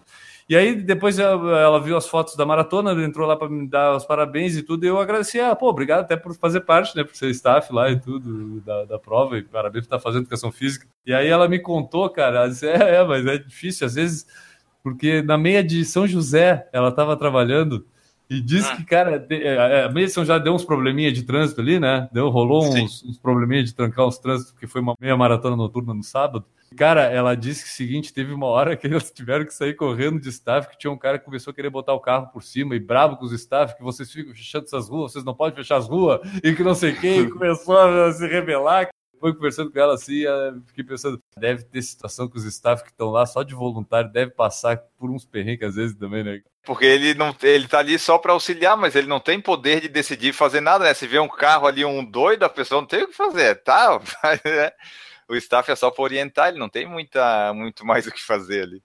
[0.51, 4.03] E aí depois ela, viu as fotos da maratona, entrou lá para me dar os
[4.03, 7.15] parabéns e tudo, e eu agradeci, ah, pô, obrigado até por fazer parte, né, por
[7.15, 10.85] ser staff lá e tudo da, da prova, e parabéns por estar fazendo educação física.
[11.05, 14.27] E aí ela me contou, cara, ela disse, é, é, mas é difícil, às vezes,
[14.83, 17.87] porque na meia de São José ela estava trabalhando,
[18.31, 18.77] e disse ah.
[18.77, 22.07] que, cara, é, é, a São José deu uns probleminha de trânsito ali, né?
[22.13, 25.93] Deu, rolou uns, uns probleminha de trancar os trânsitos, porque foi uma meia maratona noturna
[25.93, 26.45] no sábado.
[26.77, 30.17] Cara, ela disse que o seguinte, teve uma hora que eles tiveram que sair correndo
[30.17, 32.73] de staff, que tinha um cara que começou a querer botar o carro por cima
[32.73, 35.75] e bravo com os staff, que vocês ficam fechando essas ruas, vocês não podem fechar
[35.75, 38.87] as ruas, e que não sei quem, começou a se rebelar.
[39.21, 40.23] Foi conversando com ela assim,
[40.65, 44.31] fiquei pensando, deve ter situação que os staff que estão lá só de voluntário deve
[44.31, 46.41] passar por uns perrengues às vezes também, né?
[46.63, 49.87] Porque ele não ele tá ali só para auxiliar, mas ele não tem poder de
[49.87, 50.93] decidir fazer nada, né?
[50.93, 54.01] Se vê um carro ali, um doido, a pessoa não tem o que fazer, tá?
[54.43, 54.73] É
[55.31, 58.63] o staff é só para orientar, ele não tem muita, muito mais o que fazer
[58.63, 58.83] ali.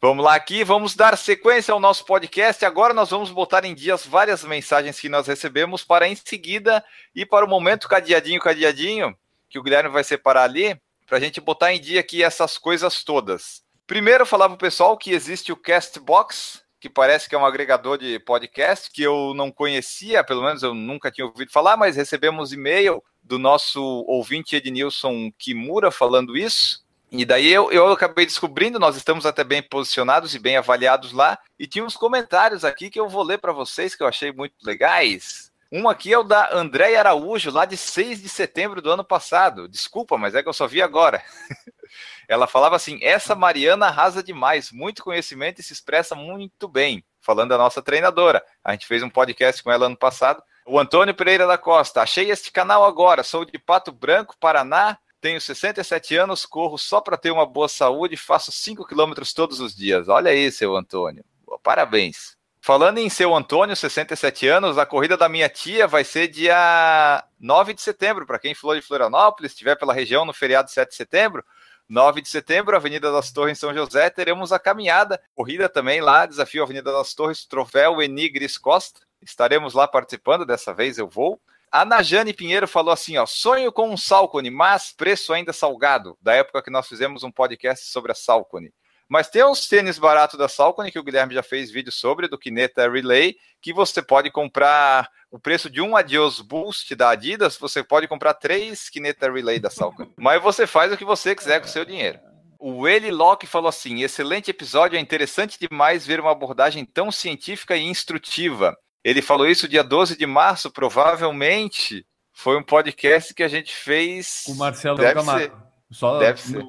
[0.00, 2.64] Vamos lá aqui, vamos dar sequência ao nosso podcast.
[2.64, 7.26] Agora nós vamos botar em dias várias mensagens que nós recebemos para em seguida ir
[7.26, 9.12] para o momento cadeadinho, cadeadinho,
[9.50, 13.02] que o Guilherme vai separar ali, para a gente botar em dia aqui essas coisas
[13.02, 13.64] todas.
[13.88, 17.98] Primeiro, falar para o pessoal que existe o Castbox, que parece que é um agregador
[17.98, 22.52] de podcast que eu não conhecia, pelo menos eu nunca tinha ouvido falar, mas recebemos
[22.52, 26.86] e-mail do nosso ouvinte Ednilson Kimura falando isso.
[27.10, 31.38] E daí eu, eu acabei descobrindo, nós estamos até bem posicionados e bem avaliados lá.
[31.58, 34.54] E tinha uns comentários aqui que eu vou ler para vocês que eu achei muito
[34.62, 35.50] legais.
[35.70, 39.68] Um aqui é o da Andréia Araújo, lá de 6 de setembro do ano passado.
[39.68, 41.22] Desculpa, mas é que eu só vi agora.
[42.28, 47.04] Ela falava assim: essa Mariana arrasa demais, muito conhecimento e se expressa muito bem.
[47.20, 48.42] Falando da nossa treinadora.
[48.64, 52.30] A gente fez um podcast com ela ano passado o Antônio Pereira da Costa, achei
[52.30, 57.30] este canal agora, sou de Pato Branco, Paraná, tenho 67 anos, corro só para ter
[57.30, 60.08] uma boa saúde, faço 5 quilômetros todos os dias.
[60.08, 61.24] Olha aí, seu Antônio.
[61.62, 62.36] Parabéns.
[62.60, 67.72] Falando em seu Antônio, 67 anos, a corrida da minha tia vai ser dia 9
[67.72, 68.26] de setembro.
[68.26, 71.44] Para quem falou de Florianópolis, estiver pela região no feriado 7 de setembro,
[71.88, 76.26] 9 de setembro, Avenida das Torres em São José, teremos a caminhada, corrida também lá,
[76.26, 79.00] desafio Avenida das Torres, troféu Enigris Costa.
[79.22, 81.40] Estaremos lá participando, dessa vez eu vou.
[81.70, 86.34] A Najane Pinheiro falou assim, ó, sonho com um Salcone, mas preço ainda salgado, da
[86.34, 88.72] época que nós fizemos um podcast sobre a Salcone.
[89.08, 92.38] Mas tem uns tênis baratos da Salcone, que o Guilherme já fez vídeo sobre, do
[92.38, 97.82] Kineta Relay, que você pode comprar o preço de um Adios Boost da Adidas, você
[97.82, 100.12] pode comprar três Kineta Relay da Salcone.
[100.16, 102.18] Mas você faz o que você quiser com o seu dinheiro.
[102.58, 107.76] O Eli Locke falou assim: excelente episódio, é interessante demais ver uma abordagem tão científica
[107.76, 108.76] e instrutiva.
[109.04, 114.44] Ele falou isso dia 12 de março, provavelmente foi um podcast que a gente fez.
[114.48, 115.56] O Marcelo deve Camargo.
[115.56, 115.62] Ser.
[115.90, 116.18] Só...
[116.18, 116.64] Deve ser.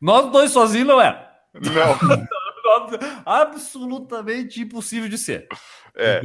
[0.00, 1.30] Nós dois sozinhos não é?
[1.54, 2.28] Não.
[3.26, 5.46] Absolutamente impossível de ser.
[5.94, 6.20] É.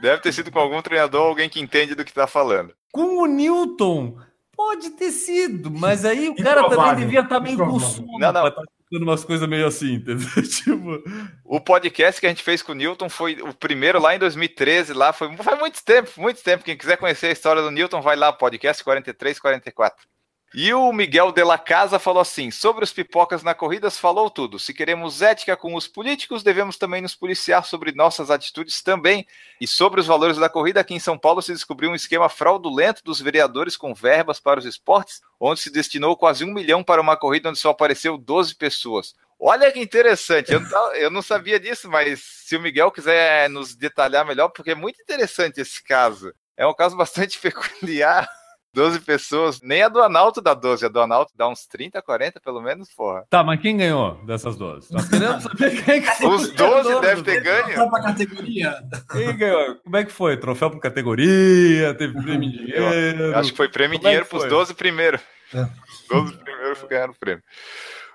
[0.00, 2.74] Deve ter sido com algum treinador, alguém que entende do que está falando.
[2.92, 4.18] Com o Newton,
[4.56, 8.18] pode ter sido, mas aí o cara também devia estar tá meio com sono.
[8.18, 8.52] Não, não.
[8.90, 10.28] Tá umas coisas meio assim, entendeu?
[10.48, 11.02] tipo...
[11.44, 14.92] O podcast que a gente fez com o Newton foi o primeiro lá em 2013,
[14.92, 16.64] lá foi faz muito tempo, muito tempo.
[16.64, 20.13] Quem quiser conhecer a história do Newton, vai lá, podcast 43, 44.
[20.56, 24.56] E o Miguel de la Casa falou assim: sobre os pipocas na corridas, falou tudo.
[24.56, 29.26] Se queremos ética com os políticos, devemos também nos policiar sobre nossas atitudes também.
[29.60, 33.02] E sobre os valores da corrida, aqui em São Paulo se descobriu um esquema fraudulento
[33.02, 37.16] dos vereadores com verbas para os esportes, onde se destinou quase um milhão para uma
[37.16, 39.12] corrida onde só apareceu 12 pessoas.
[39.40, 43.74] Olha que interessante, eu não, eu não sabia disso, mas se o Miguel quiser nos
[43.74, 46.32] detalhar melhor, porque é muito interessante esse caso.
[46.56, 48.28] É um caso bastante peculiar.
[48.74, 52.40] 12 pessoas, nem a do Analto dá 12, a do Analto dá uns 30, 40
[52.40, 53.24] pelo menos, porra.
[53.30, 54.92] Tá, mas quem ganhou dessas 12?
[54.92, 56.28] Nós queremos saber quem que foi.
[56.28, 57.64] Os 12 devem ter ganho.
[57.64, 58.74] Troféu pra categoria.
[59.12, 59.76] Quem ganhou?
[59.76, 60.36] Como é que foi?
[60.36, 61.94] Troféu por categoria?
[61.94, 62.82] Teve prêmio em dinheiro?
[62.82, 65.20] Eu acho que foi prêmio em é dinheiro pros 12 primeiros.
[65.54, 65.68] É.
[66.10, 67.42] 12 primeiros ganharam o prêmio.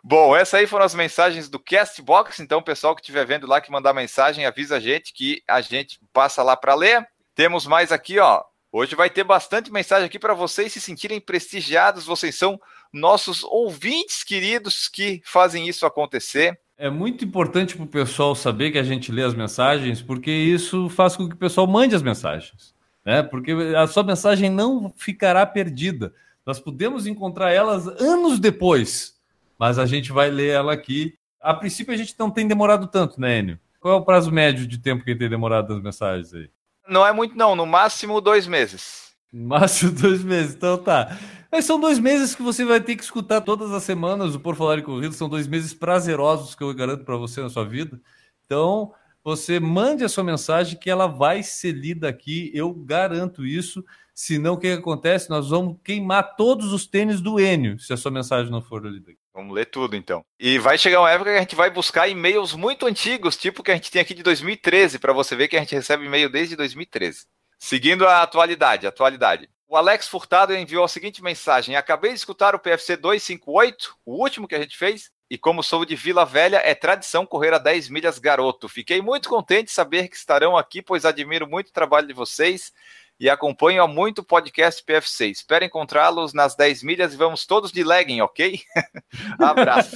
[0.04, 2.40] Bom, essas aí foram as mensagens do Castbox.
[2.40, 5.62] Então, o pessoal que estiver vendo lá que mandar mensagem, avisa a gente que a
[5.62, 7.08] gente passa lá para ler.
[7.36, 8.44] Temos mais aqui, ó.
[8.72, 12.06] Hoje vai ter bastante mensagem aqui para vocês se sentirem prestigiados.
[12.06, 12.62] Vocês são
[12.94, 16.60] nossos ouvintes queridos que fazem isso acontecer.
[16.78, 20.88] É muito importante para o pessoal saber que a gente lê as mensagens, porque isso
[20.88, 22.76] faz com que o pessoal mande as mensagens.
[23.04, 23.24] Né?
[23.24, 26.14] Porque a sua mensagem não ficará perdida.
[26.46, 29.16] Nós podemos encontrar elas anos depois,
[29.58, 31.18] mas a gente vai ler ela aqui.
[31.42, 33.60] A princípio, a gente não tem demorado tanto, né, Enio?
[33.80, 36.50] Qual é o prazo médio de tempo que tem demorado as mensagens aí?
[36.90, 37.56] Não é muito, não.
[37.56, 39.14] No máximo dois meses.
[39.32, 40.56] Máximo dois meses.
[40.56, 41.18] Então tá.
[41.52, 44.56] Mas são dois meses que você vai ter que escutar todas as semanas o Por
[44.56, 45.14] Falar em Corrida.
[45.14, 48.00] São dois meses prazerosos que eu garanto para você na sua vida.
[48.46, 52.52] Então, você mande a sua mensagem que ela vai ser lida aqui.
[52.54, 53.84] Eu garanto isso.
[54.22, 55.30] Senão, o que, que acontece?
[55.30, 59.14] Nós vamos queimar todos os tênis do Enio se a sua mensagem não for lida.
[59.34, 60.26] Vamos ler tudo então.
[60.38, 63.72] E vai chegar uma época que a gente vai buscar e-mails muito antigos, tipo que
[63.72, 66.58] a gente tem aqui de 2013, para você ver que a gente recebe e-mail desde
[66.58, 67.28] 2013.
[67.58, 69.50] Seguindo a atualidade, atualidade.
[69.70, 74.50] O Alex Furtado enviou a seguinte mensagem: Acabei de escutar o PFC 258, o último
[74.50, 77.88] que a gente fez, e como sou de Vila Velha, é tradição correr a 10
[77.88, 78.68] milhas garoto.
[78.68, 82.74] Fiquei muito contente de saber que estarão aqui, pois admiro muito o trabalho de vocês
[83.20, 85.28] e acompanho há muito o podcast PFC.
[85.28, 88.60] Espero encontrá-los nas 10 milhas e vamos todos de legging, ok?
[89.40, 89.96] Abraço.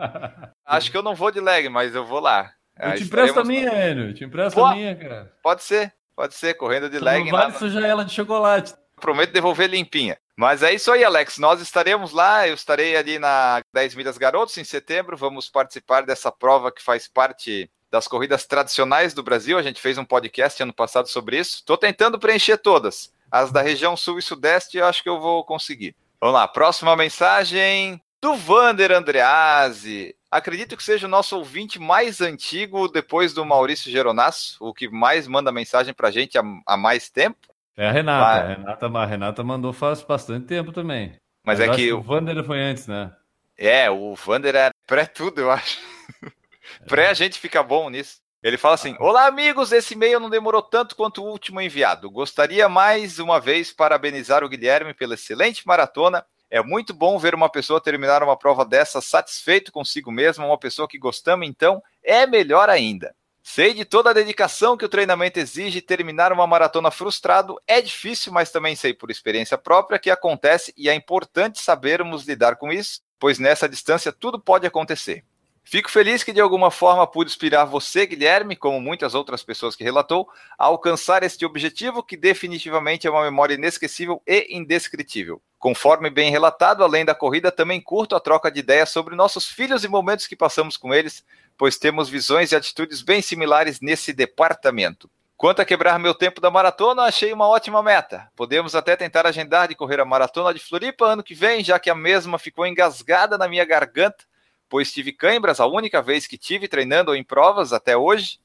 [0.64, 2.52] Acho que eu não vou de legging, mas eu vou lá.
[2.78, 4.14] Eu te empresto a minha, Enio.
[4.14, 5.32] Te empresto a minha, cara.
[5.42, 7.30] Pode ser, pode ser, correndo de legging.
[7.30, 10.16] Vale sujar ela de chocolate prometo devolver limpinha.
[10.36, 11.38] Mas é isso aí, Alex.
[11.38, 12.46] Nós estaremos lá.
[12.46, 15.16] Eu estarei ali na 10 Milhas Garotos em setembro.
[15.16, 19.58] Vamos participar dessa prova que faz parte das corridas tradicionais do Brasil.
[19.58, 21.56] A gente fez um podcast ano passado sobre isso.
[21.56, 23.12] Estou tentando preencher todas.
[23.30, 25.94] As da região sul e sudeste, eu acho que eu vou conseguir.
[26.20, 30.14] Vamos lá, próxima mensagem do Vander Andreazzi.
[30.30, 35.26] Acredito que seja o nosso ouvinte mais antigo depois do Maurício Geronasso, o que mais
[35.26, 37.48] manda mensagem para a gente há, há mais tempo.
[37.76, 38.24] É a Renata.
[38.24, 38.38] Mas...
[38.38, 41.14] A Renata, a Renata mandou faz bastante tempo também.
[41.44, 41.92] Mas, Mas é que.
[41.92, 43.12] O Vander foi antes, né?
[43.56, 45.78] É, o Vander era pré-tudo, eu acho.
[46.86, 48.18] Pré a gente fica bom nisso.
[48.42, 52.10] Ele fala assim: Olá, amigos, esse e-mail não demorou tanto quanto o último enviado.
[52.10, 56.24] Gostaria mais uma vez parabenizar o Guilherme pela excelente maratona.
[56.50, 60.88] É muito bom ver uma pessoa terminar uma prova dessa satisfeito consigo mesma, uma pessoa
[60.88, 63.14] que gostamos, então é melhor ainda.
[63.42, 68.32] Sei de toda a dedicação que o treinamento exige, terminar uma maratona frustrado é difícil,
[68.32, 73.00] mas também sei por experiência própria que acontece e é importante sabermos lidar com isso,
[73.18, 75.24] pois nessa distância tudo pode acontecer.
[75.62, 79.84] Fico feliz que de alguma forma pude inspirar você, Guilherme, como muitas outras pessoas que
[79.84, 85.40] relatou, a alcançar este objetivo que definitivamente é uma memória inesquecível e indescritível.
[85.58, 89.84] Conforme bem relatado, além da corrida, também curto a troca de ideias sobre nossos filhos
[89.84, 91.24] e momentos que passamos com eles,
[91.56, 95.10] pois temos visões e atitudes bem similares nesse departamento.
[95.36, 98.30] Quanto a quebrar meu tempo da maratona, achei uma ótima meta.
[98.36, 101.88] Podemos até tentar agendar de correr a maratona de Floripa ano que vem, já que
[101.88, 104.24] a mesma ficou engasgada na minha garganta,
[104.70, 108.38] pois tive cãibras a única vez que tive treinando em provas até hoje,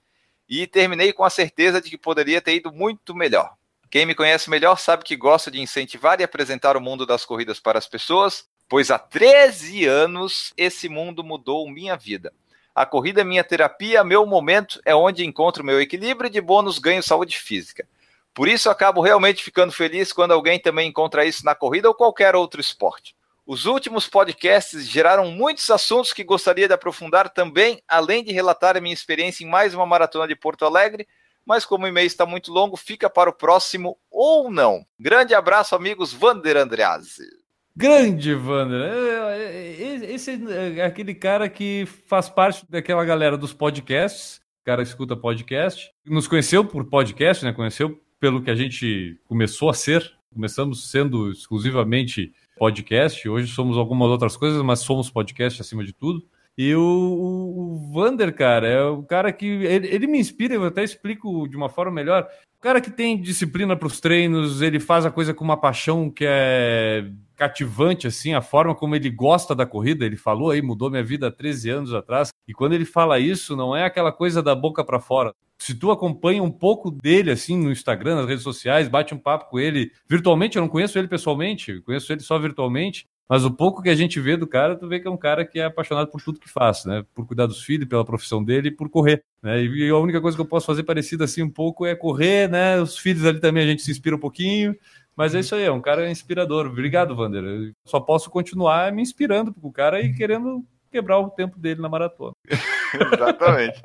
[0.50, 3.54] e terminei com a certeza de que poderia ter ido muito melhor.
[3.90, 7.60] Quem me conhece melhor sabe que gosto de incentivar e apresentar o mundo das corridas
[7.60, 12.34] para as pessoas, pois há 13 anos esse mundo mudou minha vida.
[12.74, 16.78] A corrida é minha terapia, meu momento é onde encontro meu equilíbrio e de bônus
[16.78, 17.88] ganho saúde física.
[18.34, 22.36] Por isso acabo realmente ficando feliz quando alguém também encontra isso na corrida ou qualquer
[22.36, 23.15] outro esporte.
[23.46, 28.82] Os últimos podcasts geraram muitos assuntos que gostaria de aprofundar também, além de relatar a
[28.82, 31.08] minha experiência em mais uma maratona de Porto Alegre,
[31.46, 34.84] mas como o e-mail está muito longo, fica para o próximo ou não.
[35.00, 37.28] Grande abraço, amigos Vander Andreazzi.
[37.76, 38.82] Grande, Wander.
[38.82, 40.32] É, é, é, esse
[40.78, 44.38] é aquele cara que faz parte daquela galera dos podcasts.
[44.62, 45.92] O cara escuta podcast.
[46.04, 47.54] Nos conheceu por podcast, né?
[47.54, 50.15] Conheceu pelo que a gente começou a ser.
[50.36, 53.30] Começamos sendo exclusivamente podcast.
[53.30, 56.28] Hoje somos algumas outras coisas, mas somos podcast acima de tudo.
[56.58, 59.46] E o, o, o Vander, cara, é o cara que.
[59.46, 62.28] Ele, ele me inspira, eu até explico de uma forma melhor.
[62.58, 66.10] O cara que tem disciplina para os treinos, ele faz a coisa com uma paixão
[66.10, 70.06] que é cativante, assim, a forma como ele gosta da corrida.
[70.06, 72.30] Ele falou aí, mudou minha vida há 13 anos atrás.
[72.48, 75.34] E quando ele fala isso, não é aquela coisa da boca para fora.
[75.58, 79.50] Se tu acompanha um pouco dele, assim, no Instagram, nas redes sociais, bate um papo
[79.50, 83.08] com ele virtualmente, eu não conheço ele pessoalmente, conheço ele só virtualmente.
[83.28, 85.44] Mas o pouco que a gente vê do cara, tu vê que é um cara
[85.44, 87.04] que é apaixonado por tudo que faz, né?
[87.16, 89.64] Por cuidar dos filhos, pela profissão dele e por correr, né?
[89.64, 92.80] E a única coisa que eu posso fazer parecida assim um pouco é correr, né?
[92.80, 94.76] Os filhos ali também a gente se inspira um pouquinho,
[95.16, 96.66] mas é isso aí, é um cara inspirador.
[96.68, 97.44] Obrigado, Vander.
[97.44, 101.82] Eu só posso continuar me inspirando com o cara e querendo quebrar o tempo dele
[101.82, 102.34] na maratona.
[103.14, 103.82] Exatamente.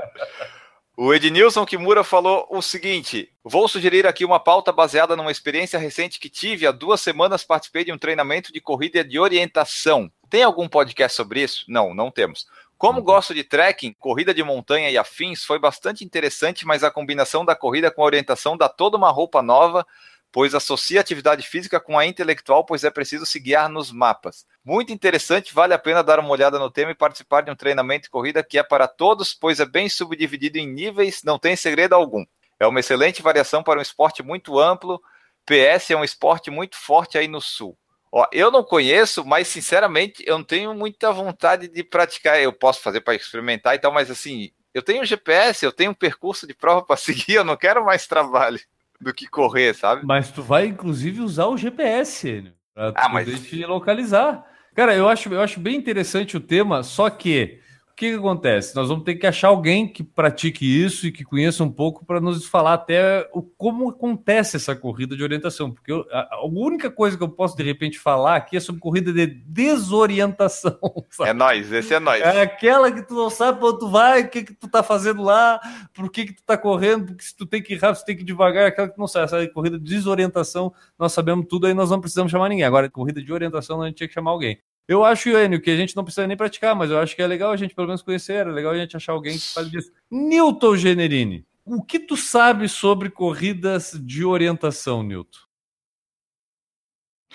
[0.97, 6.21] O Ednilson Kimura falou o seguinte: vou sugerir aqui uma pauta baseada numa experiência recente
[6.21, 6.67] que tive.
[6.67, 10.11] Há duas semanas participei de um treinamento de corrida de orientação.
[10.29, 11.65] Tem algum podcast sobre isso?
[11.69, 12.47] Não, não temos.
[12.77, 17.45] Como gosto de trekking, corrida de montanha e afins, foi bastante interessante, mas a combinação
[17.45, 19.87] da corrida com a orientação dá toda uma roupa nova,
[20.33, 24.47] pois associa a atividade física com a intelectual, pois é preciso se guiar nos mapas.
[24.65, 28.05] Muito interessante, vale a pena dar uma olhada no tema e participar de um treinamento
[28.05, 31.95] de corrida que é para todos, pois é bem subdividido em níveis, não tem segredo
[31.95, 32.25] algum.
[32.59, 35.01] É uma excelente variação para um esporte muito amplo.
[35.47, 37.77] PS é um esporte muito forte aí no sul.
[38.13, 42.41] Ó, eu não conheço, mas sinceramente eu não tenho muita vontade de praticar.
[42.41, 45.95] Eu posso fazer para experimentar e tal, mas assim, eu tenho GPS, eu tenho um
[45.95, 48.61] percurso de prova para seguir, eu não quero mais trabalho
[49.01, 50.05] do que correr, sabe?
[50.05, 54.45] Mas tu vai inclusive usar o GPS para Ah, mas- poder te localizar.
[54.75, 57.60] Cara, eu acho, eu acho bem interessante o tema, só que
[58.01, 58.75] que, que acontece?
[58.75, 62.19] Nós vamos ter que achar alguém que pratique isso e que conheça um pouco para
[62.19, 65.71] nos falar até o, como acontece essa corrida de orientação.
[65.71, 68.81] Porque eu- a, a única coisa que eu posso de repente falar aqui é sobre
[68.81, 70.79] corrida de desorientação.
[71.11, 71.29] sabe?
[71.31, 72.23] É nós, esse é nós.
[72.23, 74.83] É aquela que tu não sabe pra onde tu vai, o que que tu tá
[74.83, 75.61] fazendo lá,
[75.93, 78.17] por que que tu tá correndo, porque se tu tem que ir rápido, se tem
[78.17, 81.75] que ir devagar, aquela que não sabe, essa corrida de desorientação, nós sabemos tudo, aí
[81.75, 82.65] nós não precisamos chamar ninguém.
[82.65, 84.59] Agora, corrida de orientação, a gente tinha que chamar alguém.
[84.89, 87.27] Eu acho, Enio, que a gente não precisa nem praticar, mas eu acho que é
[87.27, 89.93] legal a gente pelo menos conhecer, é legal a gente achar alguém que fale disso.
[90.11, 95.39] Newton Generini, o que tu sabe sobre corridas de orientação, Newton?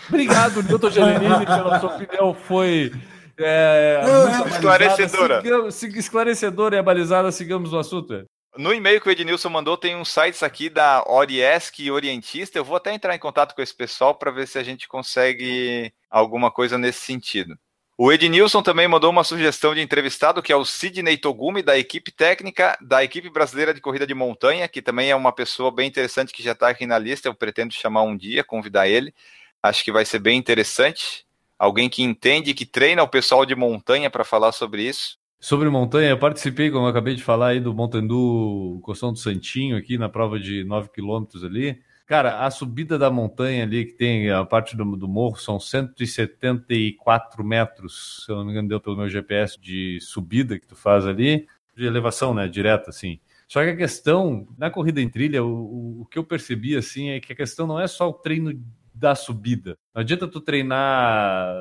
[0.10, 2.92] Obrigado, Newton Generini, pela sua opinião, foi
[3.38, 4.50] é, Não, abalizada.
[4.50, 5.42] esclarecedora.
[5.42, 8.14] Sigamos- esclarecedora e abalizada, sigamos no assunto.
[8.14, 8.26] é.
[8.58, 12.58] No e-mail que o Ednilson mandou, tem uns sites aqui da Oriesc e Orientista.
[12.58, 15.94] Eu vou até entrar em contato com esse pessoal para ver se a gente consegue
[16.10, 17.58] alguma coisa nesse sentido.
[17.98, 22.12] O Ednilson também mandou uma sugestão de entrevistado, que é o Sidney Togumi, da equipe
[22.12, 26.34] técnica da equipe brasileira de corrida de montanha, que também é uma pessoa bem interessante
[26.34, 27.28] que já está aqui na lista.
[27.28, 29.14] Eu pretendo chamar um dia, convidar ele.
[29.62, 31.26] Acho que vai ser bem interessante.
[31.60, 35.18] Alguém que entende, que treina o pessoal de montanha para falar sobre isso.
[35.40, 39.78] Sobre montanha, eu participei, como eu acabei de falar aí, do Montandu Costão do Santinho,
[39.78, 41.80] aqui na prova de 9 quilômetros ali.
[42.06, 47.44] Cara, a subida da montanha ali, que tem a parte do, do morro, são 174
[47.44, 51.06] metros, se eu não me engano, deu pelo meu GPS de subida que tu faz
[51.06, 53.20] ali, de elevação, né, direta, assim.
[53.48, 57.10] Só que a questão, na corrida em trilha, o, o, o que eu percebi, assim,
[57.10, 58.54] é que a questão não é só o treino
[58.94, 59.78] da subida.
[59.94, 61.54] Não adianta tu treinar,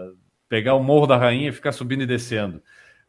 [0.48, 2.62] pegar o Morro da Rainha e ficar subindo e descendo.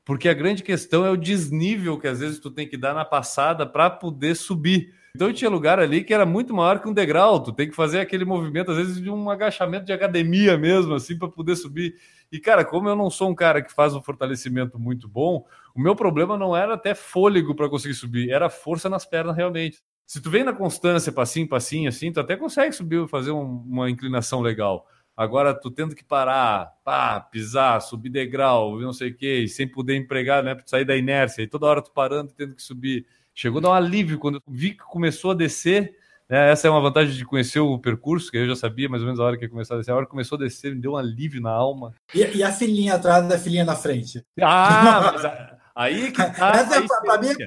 [0.06, 3.04] Porque a grande questão é o desnível que às vezes tu tem que dar na
[3.04, 4.94] passada para poder subir.
[5.16, 7.42] Então tinha lugar ali que era muito maior que um degrau.
[7.42, 11.18] Tu tem que fazer aquele movimento, às vezes, de um agachamento de academia mesmo, assim,
[11.18, 11.96] para poder subir.
[12.32, 15.82] E, cara, como eu não sou um cara que faz um fortalecimento muito bom, o
[15.82, 19.82] meu problema não era até fôlego para conseguir subir, era força nas pernas realmente.
[20.06, 23.90] Se tu vem na constância, passinho, passinho, assim, tu até consegue subir, fazer um- uma
[23.90, 24.86] inclinação legal.
[25.18, 29.68] Agora, tu tendo que parar, pá, pisar, subir degrau, não sei o quê, e sem
[29.68, 33.06] poder empregar, né, sair da inércia, e toda hora tu parando, tendo que subir.
[33.34, 35.96] Chegou a dar um alívio quando eu vi que começou a descer.
[36.30, 39.06] né, essa é uma vantagem de conhecer o percurso, que eu já sabia mais ou
[39.08, 39.92] menos a hora que ia começar a descer.
[39.92, 41.94] A hora que começou a descer, me deu um alívio na alma.
[42.14, 44.22] E, e a filhinha atrás da filhinha na frente.
[44.42, 46.52] Ah, mas a- aí que tá.
[46.56, 47.46] essa, a pra, pra mim, é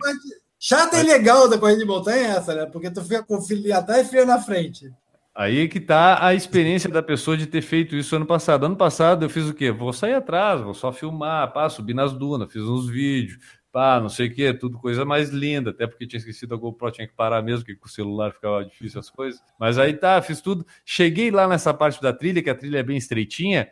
[0.59, 2.67] chata e legal da corrida de montanha é essa, né?
[2.67, 4.91] Porque tu fica com filhinha atrás e filhinha na frente.
[5.39, 8.67] Aí que tá a experiência da pessoa de ter feito isso ano passado.
[8.67, 9.71] Ano passado eu fiz o quê?
[9.71, 13.39] Vou sair atrás, vou só filmar, pá, subir nas dunas, fiz uns vídeos,
[13.71, 16.91] pá, não sei o quê, tudo coisa mais linda, até porque tinha esquecido a GoPro,
[16.91, 19.41] tinha que parar mesmo, porque com o celular ficava difícil as coisas.
[19.61, 20.67] Mas aí tá, fiz tudo.
[20.85, 23.71] Cheguei lá nessa parte da trilha, que a trilha é bem estreitinha,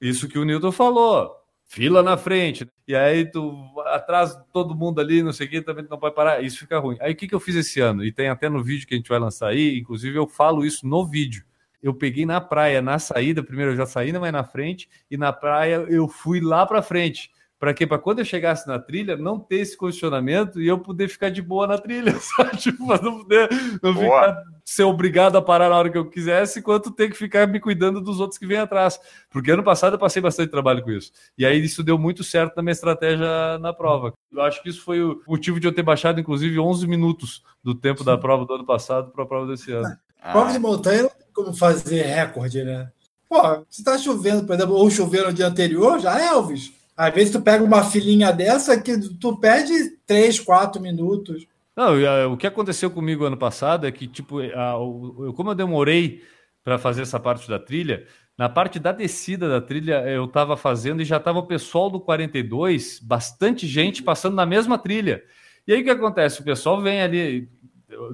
[0.00, 1.30] isso que o Newton falou.
[1.66, 2.66] Fila na frente.
[2.86, 3.52] E aí tu
[3.86, 6.42] atrás todo mundo ali, não sei o que, também não pode parar.
[6.42, 6.96] Isso fica ruim.
[7.00, 8.04] Aí o que, que eu fiz esse ano?
[8.04, 10.86] E tem até no vídeo que a gente vai lançar aí, inclusive eu falo isso
[10.86, 11.44] no vídeo.
[11.82, 15.32] Eu peguei na praia, na saída, primeiro eu já saí, mas na frente, e na
[15.32, 17.30] praia eu fui lá para frente.
[17.58, 17.86] Para quê?
[17.86, 21.40] Para quando eu chegasse na trilha, não ter esse condicionamento e eu poder ficar de
[21.40, 22.56] boa na trilha, sabe?
[22.56, 23.48] Tipo, não poder
[23.82, 27.46] não ficar ser obrigado a parar na hora que eu quisesse, enquanto ter que ficar
[27.46, 29.00] me cuidando dos outros que vêm atrás.
[29.30, 31.12] Porque ano passado eu passei bastante trabalho com isso.
[31.38, 34.12] E aí isso deu muito certo na minha estratégia na prova.
[34.32, 37.74] Eu acho que isso foi o motivo de eu ter baixado, inclusive, 11 minutos do
[37.76, 39.96] tempo da prova do ano passado para a prova desse ano.
[40.20, 42.90] Prova Ah, de montanha não tem como fazer recorde, né?
[43.28, 46.72] Pô, se tá chovendo, por exemplo, ou chovendo no dia anterior, já é Elvis.
[46.96, 51.46] Às vezes tu pega uma filhinha dessa que tu perde 3, 4 minutos.
[51.76, 56.22] Não, ah, o que aconteceu comigo ano passado é que, tipo, eu- como eu demorei
[56.64, 58.06] para fazer essa parte da trilha,
[58.38, 62.00] na parte da descida da trilha eu estava fazendo e já estava o pessoal do
[62.00, 65.22] 42, bastante gente passando na mesma trilha.
[65.66, 66.40] E aí o que acontece?
[66.40, 67.48] O pessoal vem ali,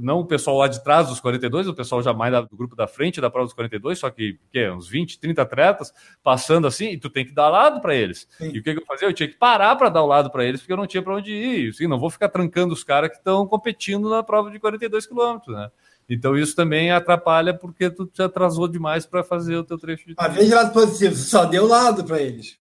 [0.00, 2.86] não o pessoal lá de trás dos 42, o pessoal já mais do grupo da
[2.86, 5.92] frente da prova dos 42, só que, que uns 20, 30 atletas
[6.22, 8.28] passando assim, e tu tem que dar lado para eles.
[8.36, 8.50] Sim.
[8.52, 9.08] E o que, que, eu fazia?
[9.08, 11.14] Eu tinha que parar para dar o lado para eles, porque eu não tinha para
[11.14, 11.70] onde ir.
[11.70, 15.56] Assim, não vou ficar trancando os caras que estão competindo na prova de 42 quilômetros,
[15.56, 15.70] né?
[16.08, 20.14] Então isso também atrapalha porque tu te atrasou demais para fazer o teu trecho de.
[20.18, 22.58] Mas veja lado positivo, só deu lado para eles.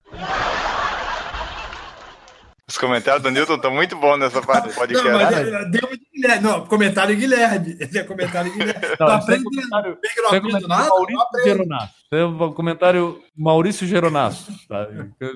[2.71, 5.05] Os comentários do Newton estão muito bons nessa parte do podcast.
[5.05, 6.41] Não, mas é, deu de Guilherme.
[6.41, 7.75] Não, comentário Guilherme.
[7.81, 8.87] Esse é comentário Guilherme.
[8.97, 9.43] Não, tá aprendendo.
[9.43, 11.93] Comentário, que não aprendo nada, Maurício Geronasso.
[12.13, 14.53] É um comentário Maurício Geronasso.
[14.69, 14.87] Tá?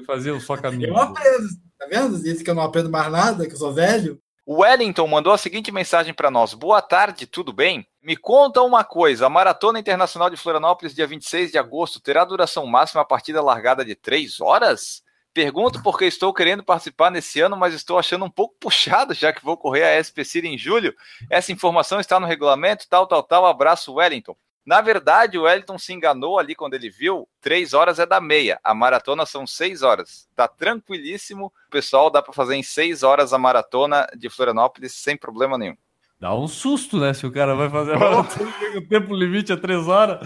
[0.07, 0.87] Fazer o só caminho.
[0.87, 1.49] Eu aprendo.
[1.77, 2.23] Tá vendo?
[2.23, 4.17] Disse que eu não aprendo mais nada, que eu sou velho.
[4.45, 7.85] O Wellington mandou a seguinte mensagem para nós: Boa tarde, tudo bem?
[8.01, 12.65] Me conta uma coisa: a Maratona Internacional de Florianópolis, dia 26 de agosto, terá duração
[12.65, 15.03] máxima a partir da largada de 3 horas?
[15.35, 19.43] Pergunto porque estou querendo participar nesse ano, mas estou achando um pouco puxado, já que
[19.43, 20.95] vou correr a SP City em julho.
[21.29, 23.45] Essa informação está no regulamento, tal, tal, tal.
[23.45, 24.33] Abraço, Wellington.
[24.65, 27.27] Na verdade, o Wellington se enganou ali quando ele viu.
[27.41, 28.61] Três horas é da meia.
[28.63, 30.25] A maratona são seis horas.
[30.33, 31.51] Tá tranquilíssimo.
[31.69, 35.75] Pessoal, dá para fazer em seis horas a maratona de Florianópolis sem problema nenhum.
[36.17, 37.13] Dá um susto, né?
[37.13, 40.25] Se o cara vai fazer a maratona o tempo limite é três horas,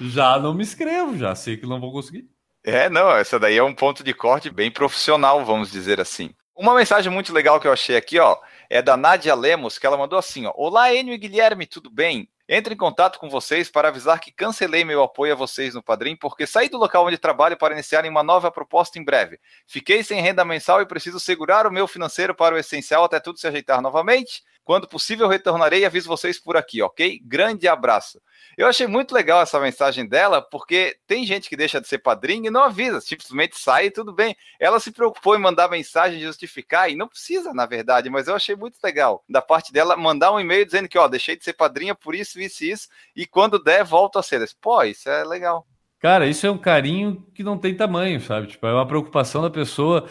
[0.00, 2.26] já não me inscrevo, já sei que não vou conseguir.
[2.68, 6.34] É, não, essa daí é um ponto de corte bem profissional, vamos dizer assim.
[6.52, 8.36] Uma mensagem muito legal que eu achei aqui, ó,
[8.68, 12.28] é da Nádia Lemos, que ela mandou assim, ó: Olá, Enio e Guilherme, tudo bem?
[12.48, 16.16] Entre em contato com vocês para avisar que cancelei meu apoio a vocês no Padrim,
[16.16, 19.38] porque saí do local onde trabalho para iniciar uma nova proposta em breve.
[19.68, 23.38] Fiquei sem renda mensal e preciso segurar o meu financeiro para o essencial até tudo
[23.38, 24.42] se ajeitar novamente.
[24.66, 27.20] Quando possível, retornarei e aviso vocês por aqui, ok?
[27.24, 28.20] Grande abraço.
[28.58, 32.46] Eu achei muito legal essa mensagem dela, porque tem gente que deixa de ser padrinho
[32.46, 34.36] e não avisa, simplesmente sai e tudo bem.
[34.58, 38.56] Ela se preocupou em mandar mensagem justificar, e não precisa, na verdade, mas eu achei
[38.56, 41.94] muito legal da parte dela mandar um e-mail dizendo que, ó, deixei de ser padrinha
[41.94, 44.44] por isso, isso e isso, e quando der, volto a ser.
[44.60, 45.64] Pô, isso é legal.
[46.00, 48.48] Cara, isso é um carinho que não tem tamanho, sabe?
[48.48, 50.08] Tipo, é uma preocupação da pessoa.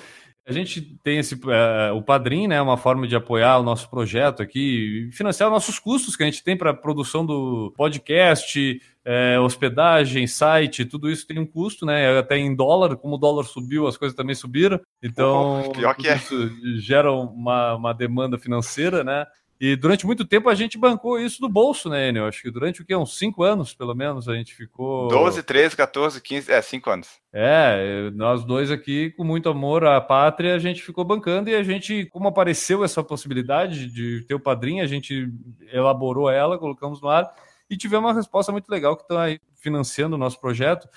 [0.48, 2.62] A gente tem esse uh, o Padrim, né?
[2.62, 6.56] Uma forma de apoiar o nosso projeto aqui, financiar nossos custos que a gente tem
[6.56, 12.20] para produção do podcast, é, hospedagem, site, tudo isso tem um custo, né?
[12.20, 14.80] Até em dólar, como o dólar subiu, as coisas também subiram.
[15.02, 16.16] Então, oh, pior que é.
[16.16, 16.36] isso
[16.80, 19.26] gera uma, uma demanda financeira, né?
[19.60, 22.26] E durante muito tempo a gente bancou isso do bolso, né, Enio?
[22.26, 22.94] Acho que durante o que?
[22.94, 25.08] Uns 5 anos, pelo menos, a gente ficou.
[25.08, 27.10] 12, 13, 14, 15, é, 5 anos.
[27.32, 31.64] É, nós dois aqui, com muito amor à pátria, a gente ficou bancando e a
[31.64, 35.32] gente, como apareceu essa possibilidade de ter o padrinho, a gente
[35.72, 37.34] elaborou ela, colocamos no ar
[37.70, 40.88] e tivemos uma resposta muito legal que estão aí financiando o nosso projeto.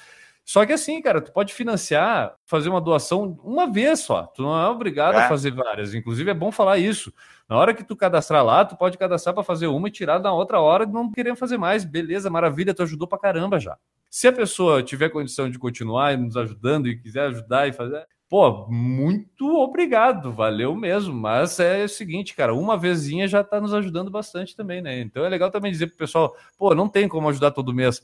[0.44, 4.22] Só que assim, cara, tu pode financiar, fazer uma doação uma vez só.
[4.28, 5.24] Tu não é obrigado é.
[5.24, 5.92] a fazer várias.
[5.92, 7.12] Inclusive, é bom falar isso.
[7.48, 10.32] Na hora que tu cadastrar lá, tu pode cadastrar para fazer uma e tirar na
[10.32, 11.82] outra hora e não querer fazer mais.
[11.82, 13.76] Beleza, maravilha, tu ajudou para caramba já.
[14.10, 18.66] Se a pessoa tiver condição de continuar nos ajudando e quiser ajudar e fazer, pô,
[18.68, 21.14] muito obrigado, valeu mesmo.
[21.14, 25.00] Mas é o seguinte, cara, uma vezinha já tá nos ajudando bastante também, né?
[25.00, 28.02] Então é legal também dizer pro pessoal, pô, não tem como ajudar todo mês.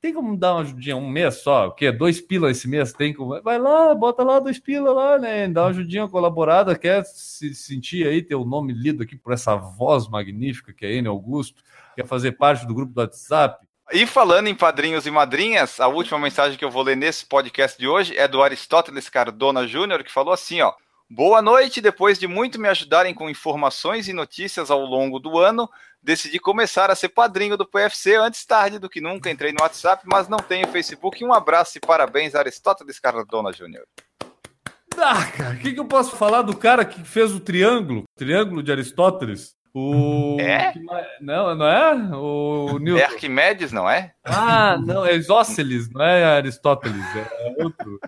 [0.00, 1.66] Tem como dar uma ajudinha um mês só?
[1.66, 1.92] O quê?
[1.92, 2.92] Dois pila esse mês?
[2.92, 3.40] Tem como?
[3.42, 5.46] Vai lá, bota lá dois pila lá, né?
[5.46, 6.76] Dá uma ajudinha colaborada.
[6.76, 10.94] Quer se sentir aí, ter o nome lido aqui por essa voz magnífica que é
[10.94, 11.62] N Augusto?
[11.94, 13.66] Quer fazer parte do grupo do WhatsApp?
[13.92, 17.76] E falando em padrinhos e madrinhas, a última mensagem que eu vou ler nesse podcast
[17.76, 20.72] de hoje é do Aristóteles Cardona Júnior, que falou assim, ó.
[21.12, 25.68] Boa noite, depois de muito me ajudarem com informações e notícias ao longo do ano,
[26.00, 29.28] decidi começar a ser padrinho do PFC antes tarde do que nunca.
[29.28, 31.24] Entrei no WhatsApp, mas não tenho Facebook.
[31.24, 33.82] Um abraço e parabéns, Aristóteles Cardona Júnior.
[34.96, 38.04] Ah, cara, o que, que eu posso falar do cara que fez o triângulo?
[38.16, 39.56] Triângulo de Aristóteles?
[39.74, 40.36] O.
[40.40, 40.72] É?
[41.20, 41.92] Não, não é?
[42.16, 43.02] O Newton.
[43.02, 44.14] É Arquimedes, não é?
[44.22, 47.98] Ah, não, é Isósceles, não é Aristóteles, é outro.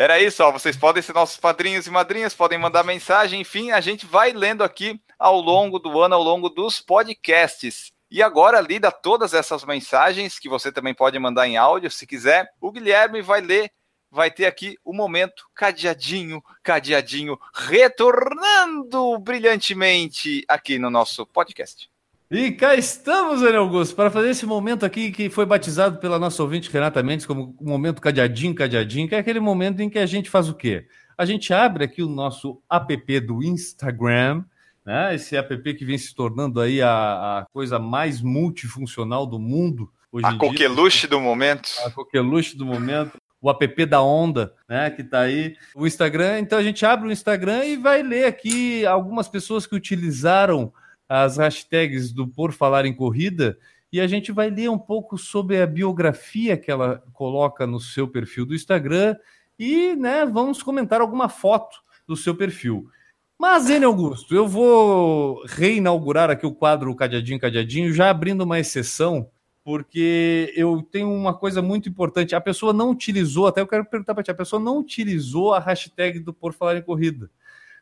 [0.00, 0.50] Era isso, ó.
[0.50, 4.64] Vocês podem ser nossos padrinhos e madrinhas, podem mandar mensagem, enfim, a gente vai lendo
[4.64, 7.92] aqui ao longo do ano, ao longo dos podcasts.
[8.10, 12.50] E agora lida todas essas mensagens que você também pode mandar em áudio, se quiser.
[12.58, 13.70] O Guilherme vai ler,
[14.10, 21.90] vai ter aqui o momento cadeadinho, cadeadinho, retornando brilhantemente aqui no nosso podcast.
[22.30, 26.40] E cá estamos, Daniel Augusto, para fazer esse momento aqui que foi batizado pela nossa
[26.40, 30.06] ouvinte Renata Mendes como o momento cadeadinho, cadeadinho, que é aquele momento em que a
[30.06, 30.86] gente faz o quê?
[31.18, 34.44] A gente abre aqui o nosso app do Instagram,
[34.86, 35.12] né?
[35.12, 40.24] Esse app que vem se tornando aí a, a coisa mais multifuncional do mundo hoje
[40.24, 41.68] a coqueluche do momento.
[41.84, 43.18] A coqueluche do momento.
[43.42, 45.56] O app da Onda, né, que está aí.
[45.74, 49.74] O Instagram, então a gente abre o Instagram e vai ler aqui algumas pessoas que
[49.74, 50.72] utilizaram
[51.10, 53.58] as hashtags do Por Falar em Corrida
[53.92, 58.06] e a gente vai ler um pouco sobre a biografia que ela coloca no seu
[58.06, 59.16] perfil do Instagram
[59.58, 62.88] e né, vamos comentar alguma foto do seu perfil.
[63.36, 69.28] Mas, Zene Augusto, eu vou reinaugurar aqui o quadro Cadeadinho Cadeadinho, já abrindo uma exceção,
[69.64, 72.36] porque eu tenho uma coisa muito importante.
[72.36, 75.58] A pessoa não utilizou, até eu quero perguntar para ti, a pessoa não utilizou a
[75.58, 77.28] hashtag do Por Falar em Corrida.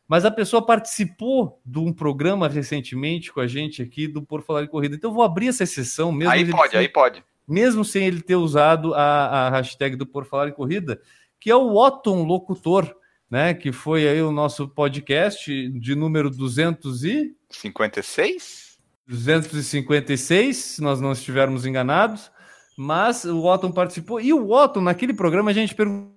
[0.08, 4.64] Mas a pessoa participou de um programa recentemente com a gente aqui do Por Falar
[4.64, 4.96] em Corrida.
[4.96, 6.32] Então eu vou abrir essa exceção mesmo.
[6.32, 7.22] Aí pode, sem, aí pode.
[7.46, 10.98] Mesmo sem ele ter usado a, a hashtag do Por Falar em Corrida,
[11.38, 12.90] que é o Otton Locutor,
[13.30, 13.52] né?
[13.52, 18.78] Que foi aí o nosso podcast de número 256?
[19.06, 22.30] 256, se nós não estivermos enganados.
[22.76, 24.20] Mas o Otton participou.
[24.20, 26.14] E o Otton, naquele programa, a gente perguntou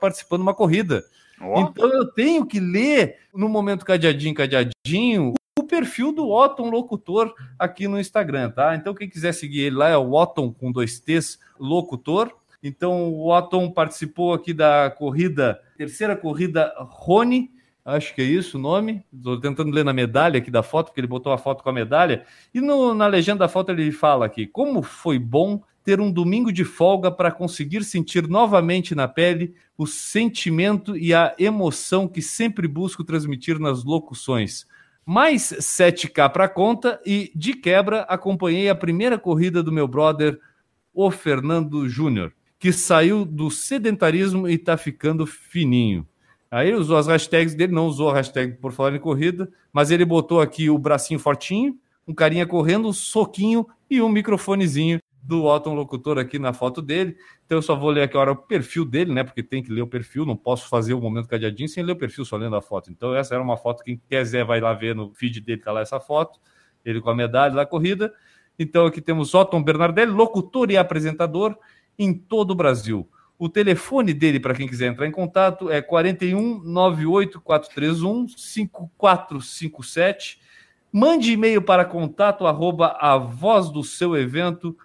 [0.00, 1.02] participando de uma corrida.
[1.46, 1.60] Oh.
[1.60, 7.86] Então eu tenho que ler no momento cadeadinho, cadeadinho, o perfil do Otton Locutor aqui
[7.88, 8.74] no Instagram, tá?
[8.74, 12.32] Então quem quiser seguir ele lá é o Otton com dois T's Locutor.
[12.62, 17.50] Então o Otton participou aqui da corrida, terceira corrida Rony,
[17.84, 19.04] acho que é isso o nome.
[19.12, 21.72] Estou tentando ler na medalha aqui da foto, porque ele botou a foto com a
[21.72, 22.24] medalha.
[22.52, 26.50] E no, na legenda da foto ele fala aqui: como foi bom ter um domingo
[26.50, 32.66] de folga para conseguir sentir novamente na pele o sentimento e a emoção que sempre
[32.66, 34.66] busco transmitir nas locuções.
[35.04, 40.40] Mais 7K para conta e, de quebra, acompanhei a primeira corrida do meu brother,
[40.94, 46.06] o Fernando Júnior, que saiu do sedentarismo e está ficando fininho.
[46.50, 49.90] Aí ele usou as hashtags dele, não usou a hashtag por falar em corrida, mas
[49.90, 51.76] ele botou aqui o bracinho fortinho,
[52.08, 57.16] um carinha correndo, um soquinho e um microfonezinho do Otton Locutor aqui na foto dele.
[57.46, 59.24] Então eu só vou ler aqui agora o perfil dele, né?
[59.24, 61.96] Porque tem que ler o perfil, não posso fazer o momento cadeadinho sem ler o
[61.96, 62.90] perfil, só lendo a foto.
[62.90, 65.80] Então essa era uma foto, quem quiser vai lá ver no feed dele, tá lá
[65.80, 66.38] essa foto,
[66.84, 68.12] ele com a medalha da corrida.
[68.58, 71.56] Então aqui temos Otton Bernardelli, locutor e apresentador
[71.98, 73.08] em todo o Brasil.
[73.38, 80.38] O telefone dele, para quem quiser entrar em contato, é 41 98 431 5457.
[80.92, 84.76] Mande e-mail para contato arroba a voz do seu evento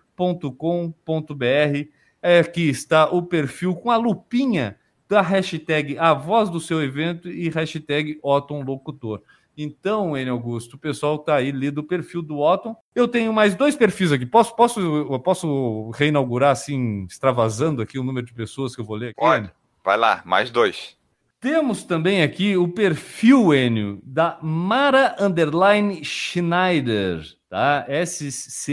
[0.52, 1.88] com.br
[2.22, 7.30] É, aqui está o perfil com a lupinha da hashtag A Voz do Seu Evento
[7.30, 9.22] e hashtag Otton Locutor.
[9.58, 12.76] Então, Enio Augusto, o pessoal está aí lendo o perfil do Otton.
[12.96, 14.26] Eu tenho mais dois perfis aqui.
[14.26, 19.10] Posso, posso, posso reinaugurar, assim, extravasando aqui o número de pessoas que eu vou ler
[19.10, 19.20] aqui?
[19.20, 19.52] Pode.
[19.84, 20.99] Vai lá, mais dois.
[21.40, 27.86] Temos também aqui o perfil, Enio, da Mara Underline Schneider tá?
[27.88, 28.70] S-C-H-E-N-A-I-D-E-R,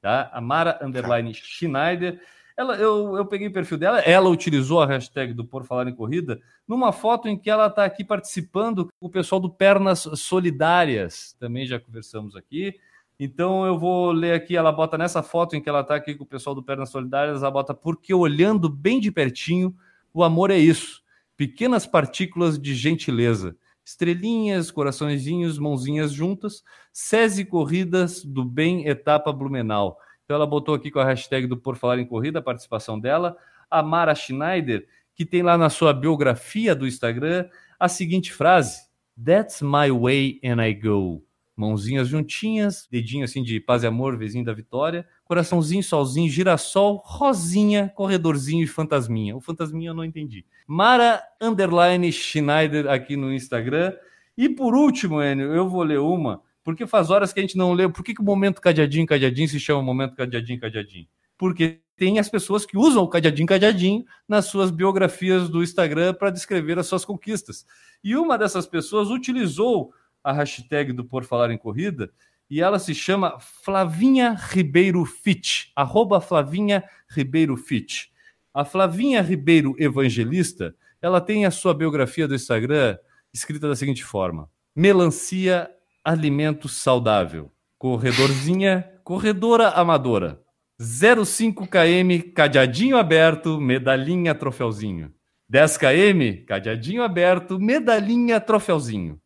[0.00, 0.30] tá?
[0.32, 2.22] Amara Underline Schneider.
[2.56, 5.94] Ela, eu, eu peguei o perfil dela, ela utilizou a hashtag do Por Falar em
[5.94, 11.34] Corrida numa foto em que ela está aqui participando com o pessoal do Pernas Solidárias,
[11.40, 12.78] também já conversamos aqui.
[13.24, 16.24] Então eu vou ler aqui, ela bota nessa foto em que ela está aqui com
[16.24, 19.72] o pessoal do Pernas Solidárias, ela bota porque olhando bem de pertinho,
[20.12, 21.04] o amor é isso,
[21.36, 29.96] pequenas partículas de gentileza estrelinhas, coraçõezinhos, mãozinhas juntas, SESI Corridas do Bem Etapa Blumenau.
[30.24, 33.36] Então ela botou aqui com a hashtag do Por Falar em Corrida, a participação dela,
[33.70, 37.48] a Mara Schneider, que tem lá na sua biografia do Instagram
[37.78, 38.88] a seguinte frase:
[39.24, 41.22] That's my way and I go
[41.56, 47.92] mãozinhas juntinhas, dedinho assim de paz e amor, vizinho da vitória, coraçãozinho, solzinho, girassol, rosinha,
[47.94, 49.36] corredorzinho e fantasminha.
[49.36, 50.44] O fantasminha eu não entendi.
[50.66, 53.92] Mara Underline Schneider aqui no Instagram.
[54.36, 57.72] E por último, Enio, eu vou ler uma, porque faz horas que a gente não
[57.72, 57.90] leu.
[57.90, 61.06] Por que, que o momento cadeadinho, cadeadinho se chama momento cadeadinho, cadeadinho?
[61.36, 66.30] Porque tem as pessoas que usam o cadeadinho, cadeadinho nas suas biografias do Instagram para
[66.30, 67.66] descrever as suas conquistas.
[68.02, 69.92] E uma dessas pessoas utilizou
[70.22, 72.10] a hashtag do Por Falar em Corrida
[72.52, 78.12] e ela se chama Flavinha Ribeiro Fit, arroba Flavinha Ribeiro Fit.
[78.52, 82.98] A Flavinha Ribeiro Evangelista, ela tem a sua biografia do Instagram
[83.32, 85.70] escrita da seguinte forma: Melancia
[86.04, 87.50] Alimento Saudável.
[87.78, 90.38] Corredorzinha, corredora amadora.
[90.78, 95.10] 05 km, cadeadinho aberto, medalhinha, troféuzinho.
[95.48, 99.21] 10 km, cadeadinho aberto, medalhinha, troféuzinho.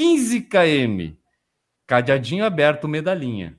[0.00, 1.14] 15 km,
[1.86, 3.58] cadeadinho aberto, medalhinha.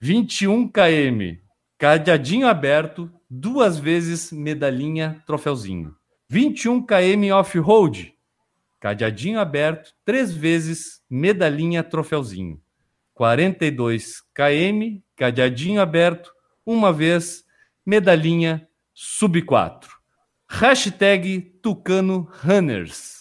[0.00, 1.40] 21 km,
[1.76, 5.92] cadeadinho aberto, duas vezes medalhinha, troféuzinho.
[6.28, 8.14] 21 km off-road,
[8.78, 12.62] cadeadinho aberto, três vezes medalhinha, troféuzinho.
[13.12, 16.30] 42 km, cadeadinho aberto,
[16.64, 17.42] uma vez
[17.84, 18.64] medalhinha,
[18.94, 19.90] sub 4.
[20.48, 23.19] Hashtag Tucano Runners.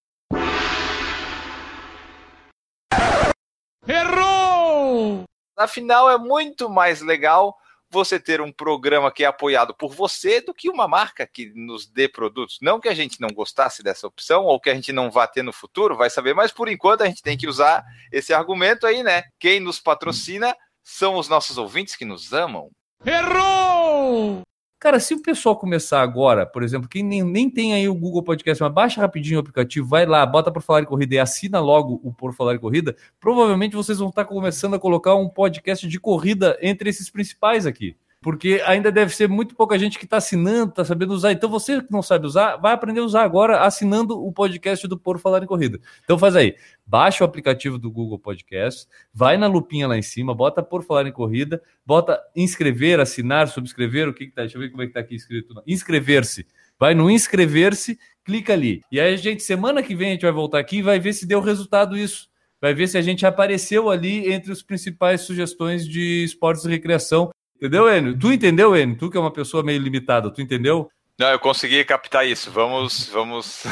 [3.87, 5.23] Errou!
[5.55, 7.57] Afinal, é muito mais legal
[7.91, 11.85] você ter um programa que é apoiado por você do que uma marca que nos
[11.85, 12.57] dê produtos.
[12.61, 15.43] Não que a gente não gostasse dessa opção ou que a gente não vá ter
[15.43, 19.03] no futuro, vai saber, mas por enquanto a gente tem que usar esse argumento aí,
[19.03, 19.23] né?
[19.39, 22.69] Quem nos patrocina são os nossos ouvintes que nos amam.
[23.05, 24.41] Errou!
[24.81, 28.23] Cara, se o pessoal começar agora, por exemplo, quem nem, nem tem aí o Google
[28.23, 31.59] Podcast, mas baixa rapidinho o aplicativo, vai lá, bota por falar em corrida e assina
[31.59, 35.87] logo o Por Falar em Corrida, provavelmente vocês vão estar começando a colocar um podcast
[35.87, 37.95] de corrida entre esses principais aqui.
[38.23, 41.31] Porque ainda deve ser muito pouca gente que está assinando, está sabendo usar.
[41.31, 44.95] Então, você que não sabe usar, vai aprender a usar agora assinando o podcast do
[44.95, 45.79] Por Falar em Corrida.
[46.03, 46.55] Então, faz aí.
[46.85, 51.07] Baixa o aplicativo do Google Podcast, vai na lupinha lá em cima, bota Por Falar
[51.07, 54.41] em Corrida, bota inscrever, assinar, subscrever, o que, que tá?
[54.41, 55.55] Deixa eu ver como é que tá aqui escrito.
[55.65, 56.45] Inscrever-se.
[56.79, 58.81] Vai no inscrever-se, clica ali.
[58.91, 61.13] E aí, a gente, semana que vem, a gente vai voltar aqui e vai ver
[61.13, 62.29] se deu resultado isso.
[62.61, 67.31] Vai ver se a gente apareceu ali entre os principais sugestões de esportes e recreação.
[67.61, 68.17] Entendeu, Enio?
[68.17, 68.97] Tu entendeu, Enio?
[68.97, 70.89] Tu que é uma pessoa meio limitada, tu entendeu?
[71.19, 72.49] Não, eu consegui captar isso.
[72.49, 73.63] Vamos, vamos,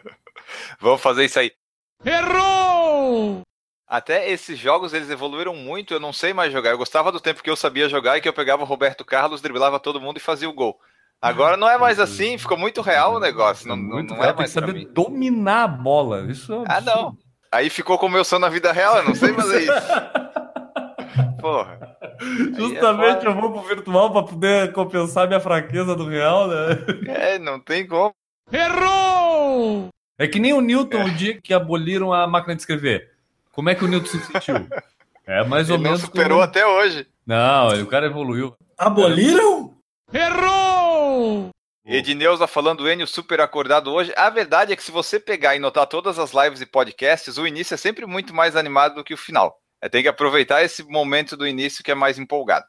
[0.80, 1.52] vamos fazer isso aí.
[2.02, 3.42] Errou!
[3.86, 5.92] Até esses jogos eles evoluíram muito.
[5.92, 6.70] Eu não sei mais jogar.
[6.70, 9.42] Eu gostava do tempo que eu sabia jogar e que eu pegava o Roberto Carlos,
[9.42, 10.80] driblava todo mundo e fazia o gol.
[11.20, 12.38] Agora não é mais assim.
[12.38, 13.68] Ficou muito real o negócio.
[13.68, 14.88] Não, Muito não real, é tem mais que pra saber mim.
[14.94, 16.22] dominar a bola.
[16.30, 17.18] Isso é um Ah, não.
[17.52, 19.72] Aí ficou como eu sou na vida real, eu não sei fazer isso.
[21.42, 21.96] Porra.
[22.56, 26.66] Justamente eu vou pro virtual para poder compensar minha fraqueza do real, né?
[27.08, 28.12] É, não tem como.
[28.52, 29.88] Errou!
[30.18, 33.10] É que nem o Newton o dia que aboliram a máquina de escrever.
[33.52, 34.56] Como é que o Newton se sentiu?
[35.26, 36.02] É mais ou Ele não menos.
[36.02, 37.06] superou como- até hoje.
[37.26, 38.54] Não, o cara evoluiu.
[38.76, 39.74] Aboliram?
[40.12, 41.50] Errou!
[41.84, 44.12] Edneuza falando Enio super acordado hoje.
[44.16, 47.46] A verdade é que se você pegar e notar todas as lives e podcasts, o
[47.46, 49.56] início é sempre muito mais animado do que o final.
[49.82, 52.66] É, tem que aproveitar esse momento do início que é mais empolgado.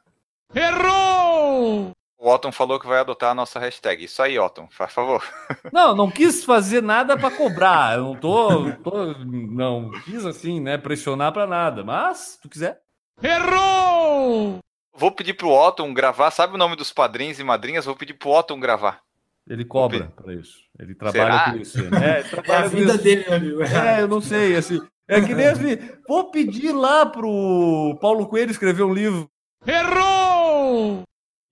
[0.54, 1.90] Errou!
[2.18, 4.04] O Otton falou que vai adotar a nossa hashtag.
[4.04, 5.22] Isso aí, Otton, faz favor.
[5.72, 7.96] Não, não quis fazer nada para cobrar.
[7.96, 11.82] Eu não tô, tô- não quis assim, né, pressionar para nada.
[11.82, 12.78] Mas, se tu quiser.
[13.20, 14.58] Errou!
[14.94, 16.30] Vou pedir pro Otton gravar.
[16.30, 17.84] Sabe o nome dos padrinhos e madrinhas?
[17.86, 19.00] Vou pedir pro Otton gravar.
[19.48, 20.58] Ele cobra para isso.
[20.78, 21.50] Ele trabalha Será?
[21.50, 21.78] com isso.
[21.78, 23.02] É, ele É a trabalha vida isso.
[23.02, 23.62] dele, amigo.
[23.64, 24.80] É, eu não sei, assim.
[25.12, 29.28] É que nem assim, vou pedir lá pro Paulo Coelho escrever um livro.
[29.66, 31.02] Errou!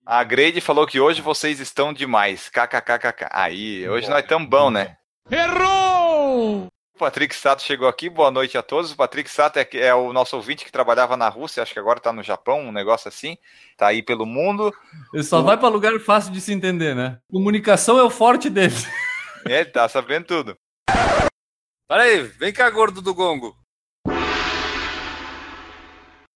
[0.03, 2.49] A Grade falou que hoje vocês estão demais.
[2.49, 3.27] KKKKK.
[3.29, 4.97] Aí, hoje nós estamos bom, né?
[5.29, 6.65] Errou!
[6.95, 8.93] O Patrick Sato chegou aqui, boa noite a todos.
[8.93, 11.99] O Patrick Sato é, é o nosso ouvinte que trabalhava na Rússia, acho que agora
[11.99, 13.37] está no Japão, um negócio assim.
[13.77, 14.73] Tá aí pelo mundo.
[15.13, 17.19] Ele só vai para lugar fácil de se entender, né?
[17.31, 18.73] Comunicação é o forte dele.
[19.45, 20.57] É, tá sabendo tudo.
[21.91, 23.53] Para aí, vem cá, gordo do gongo.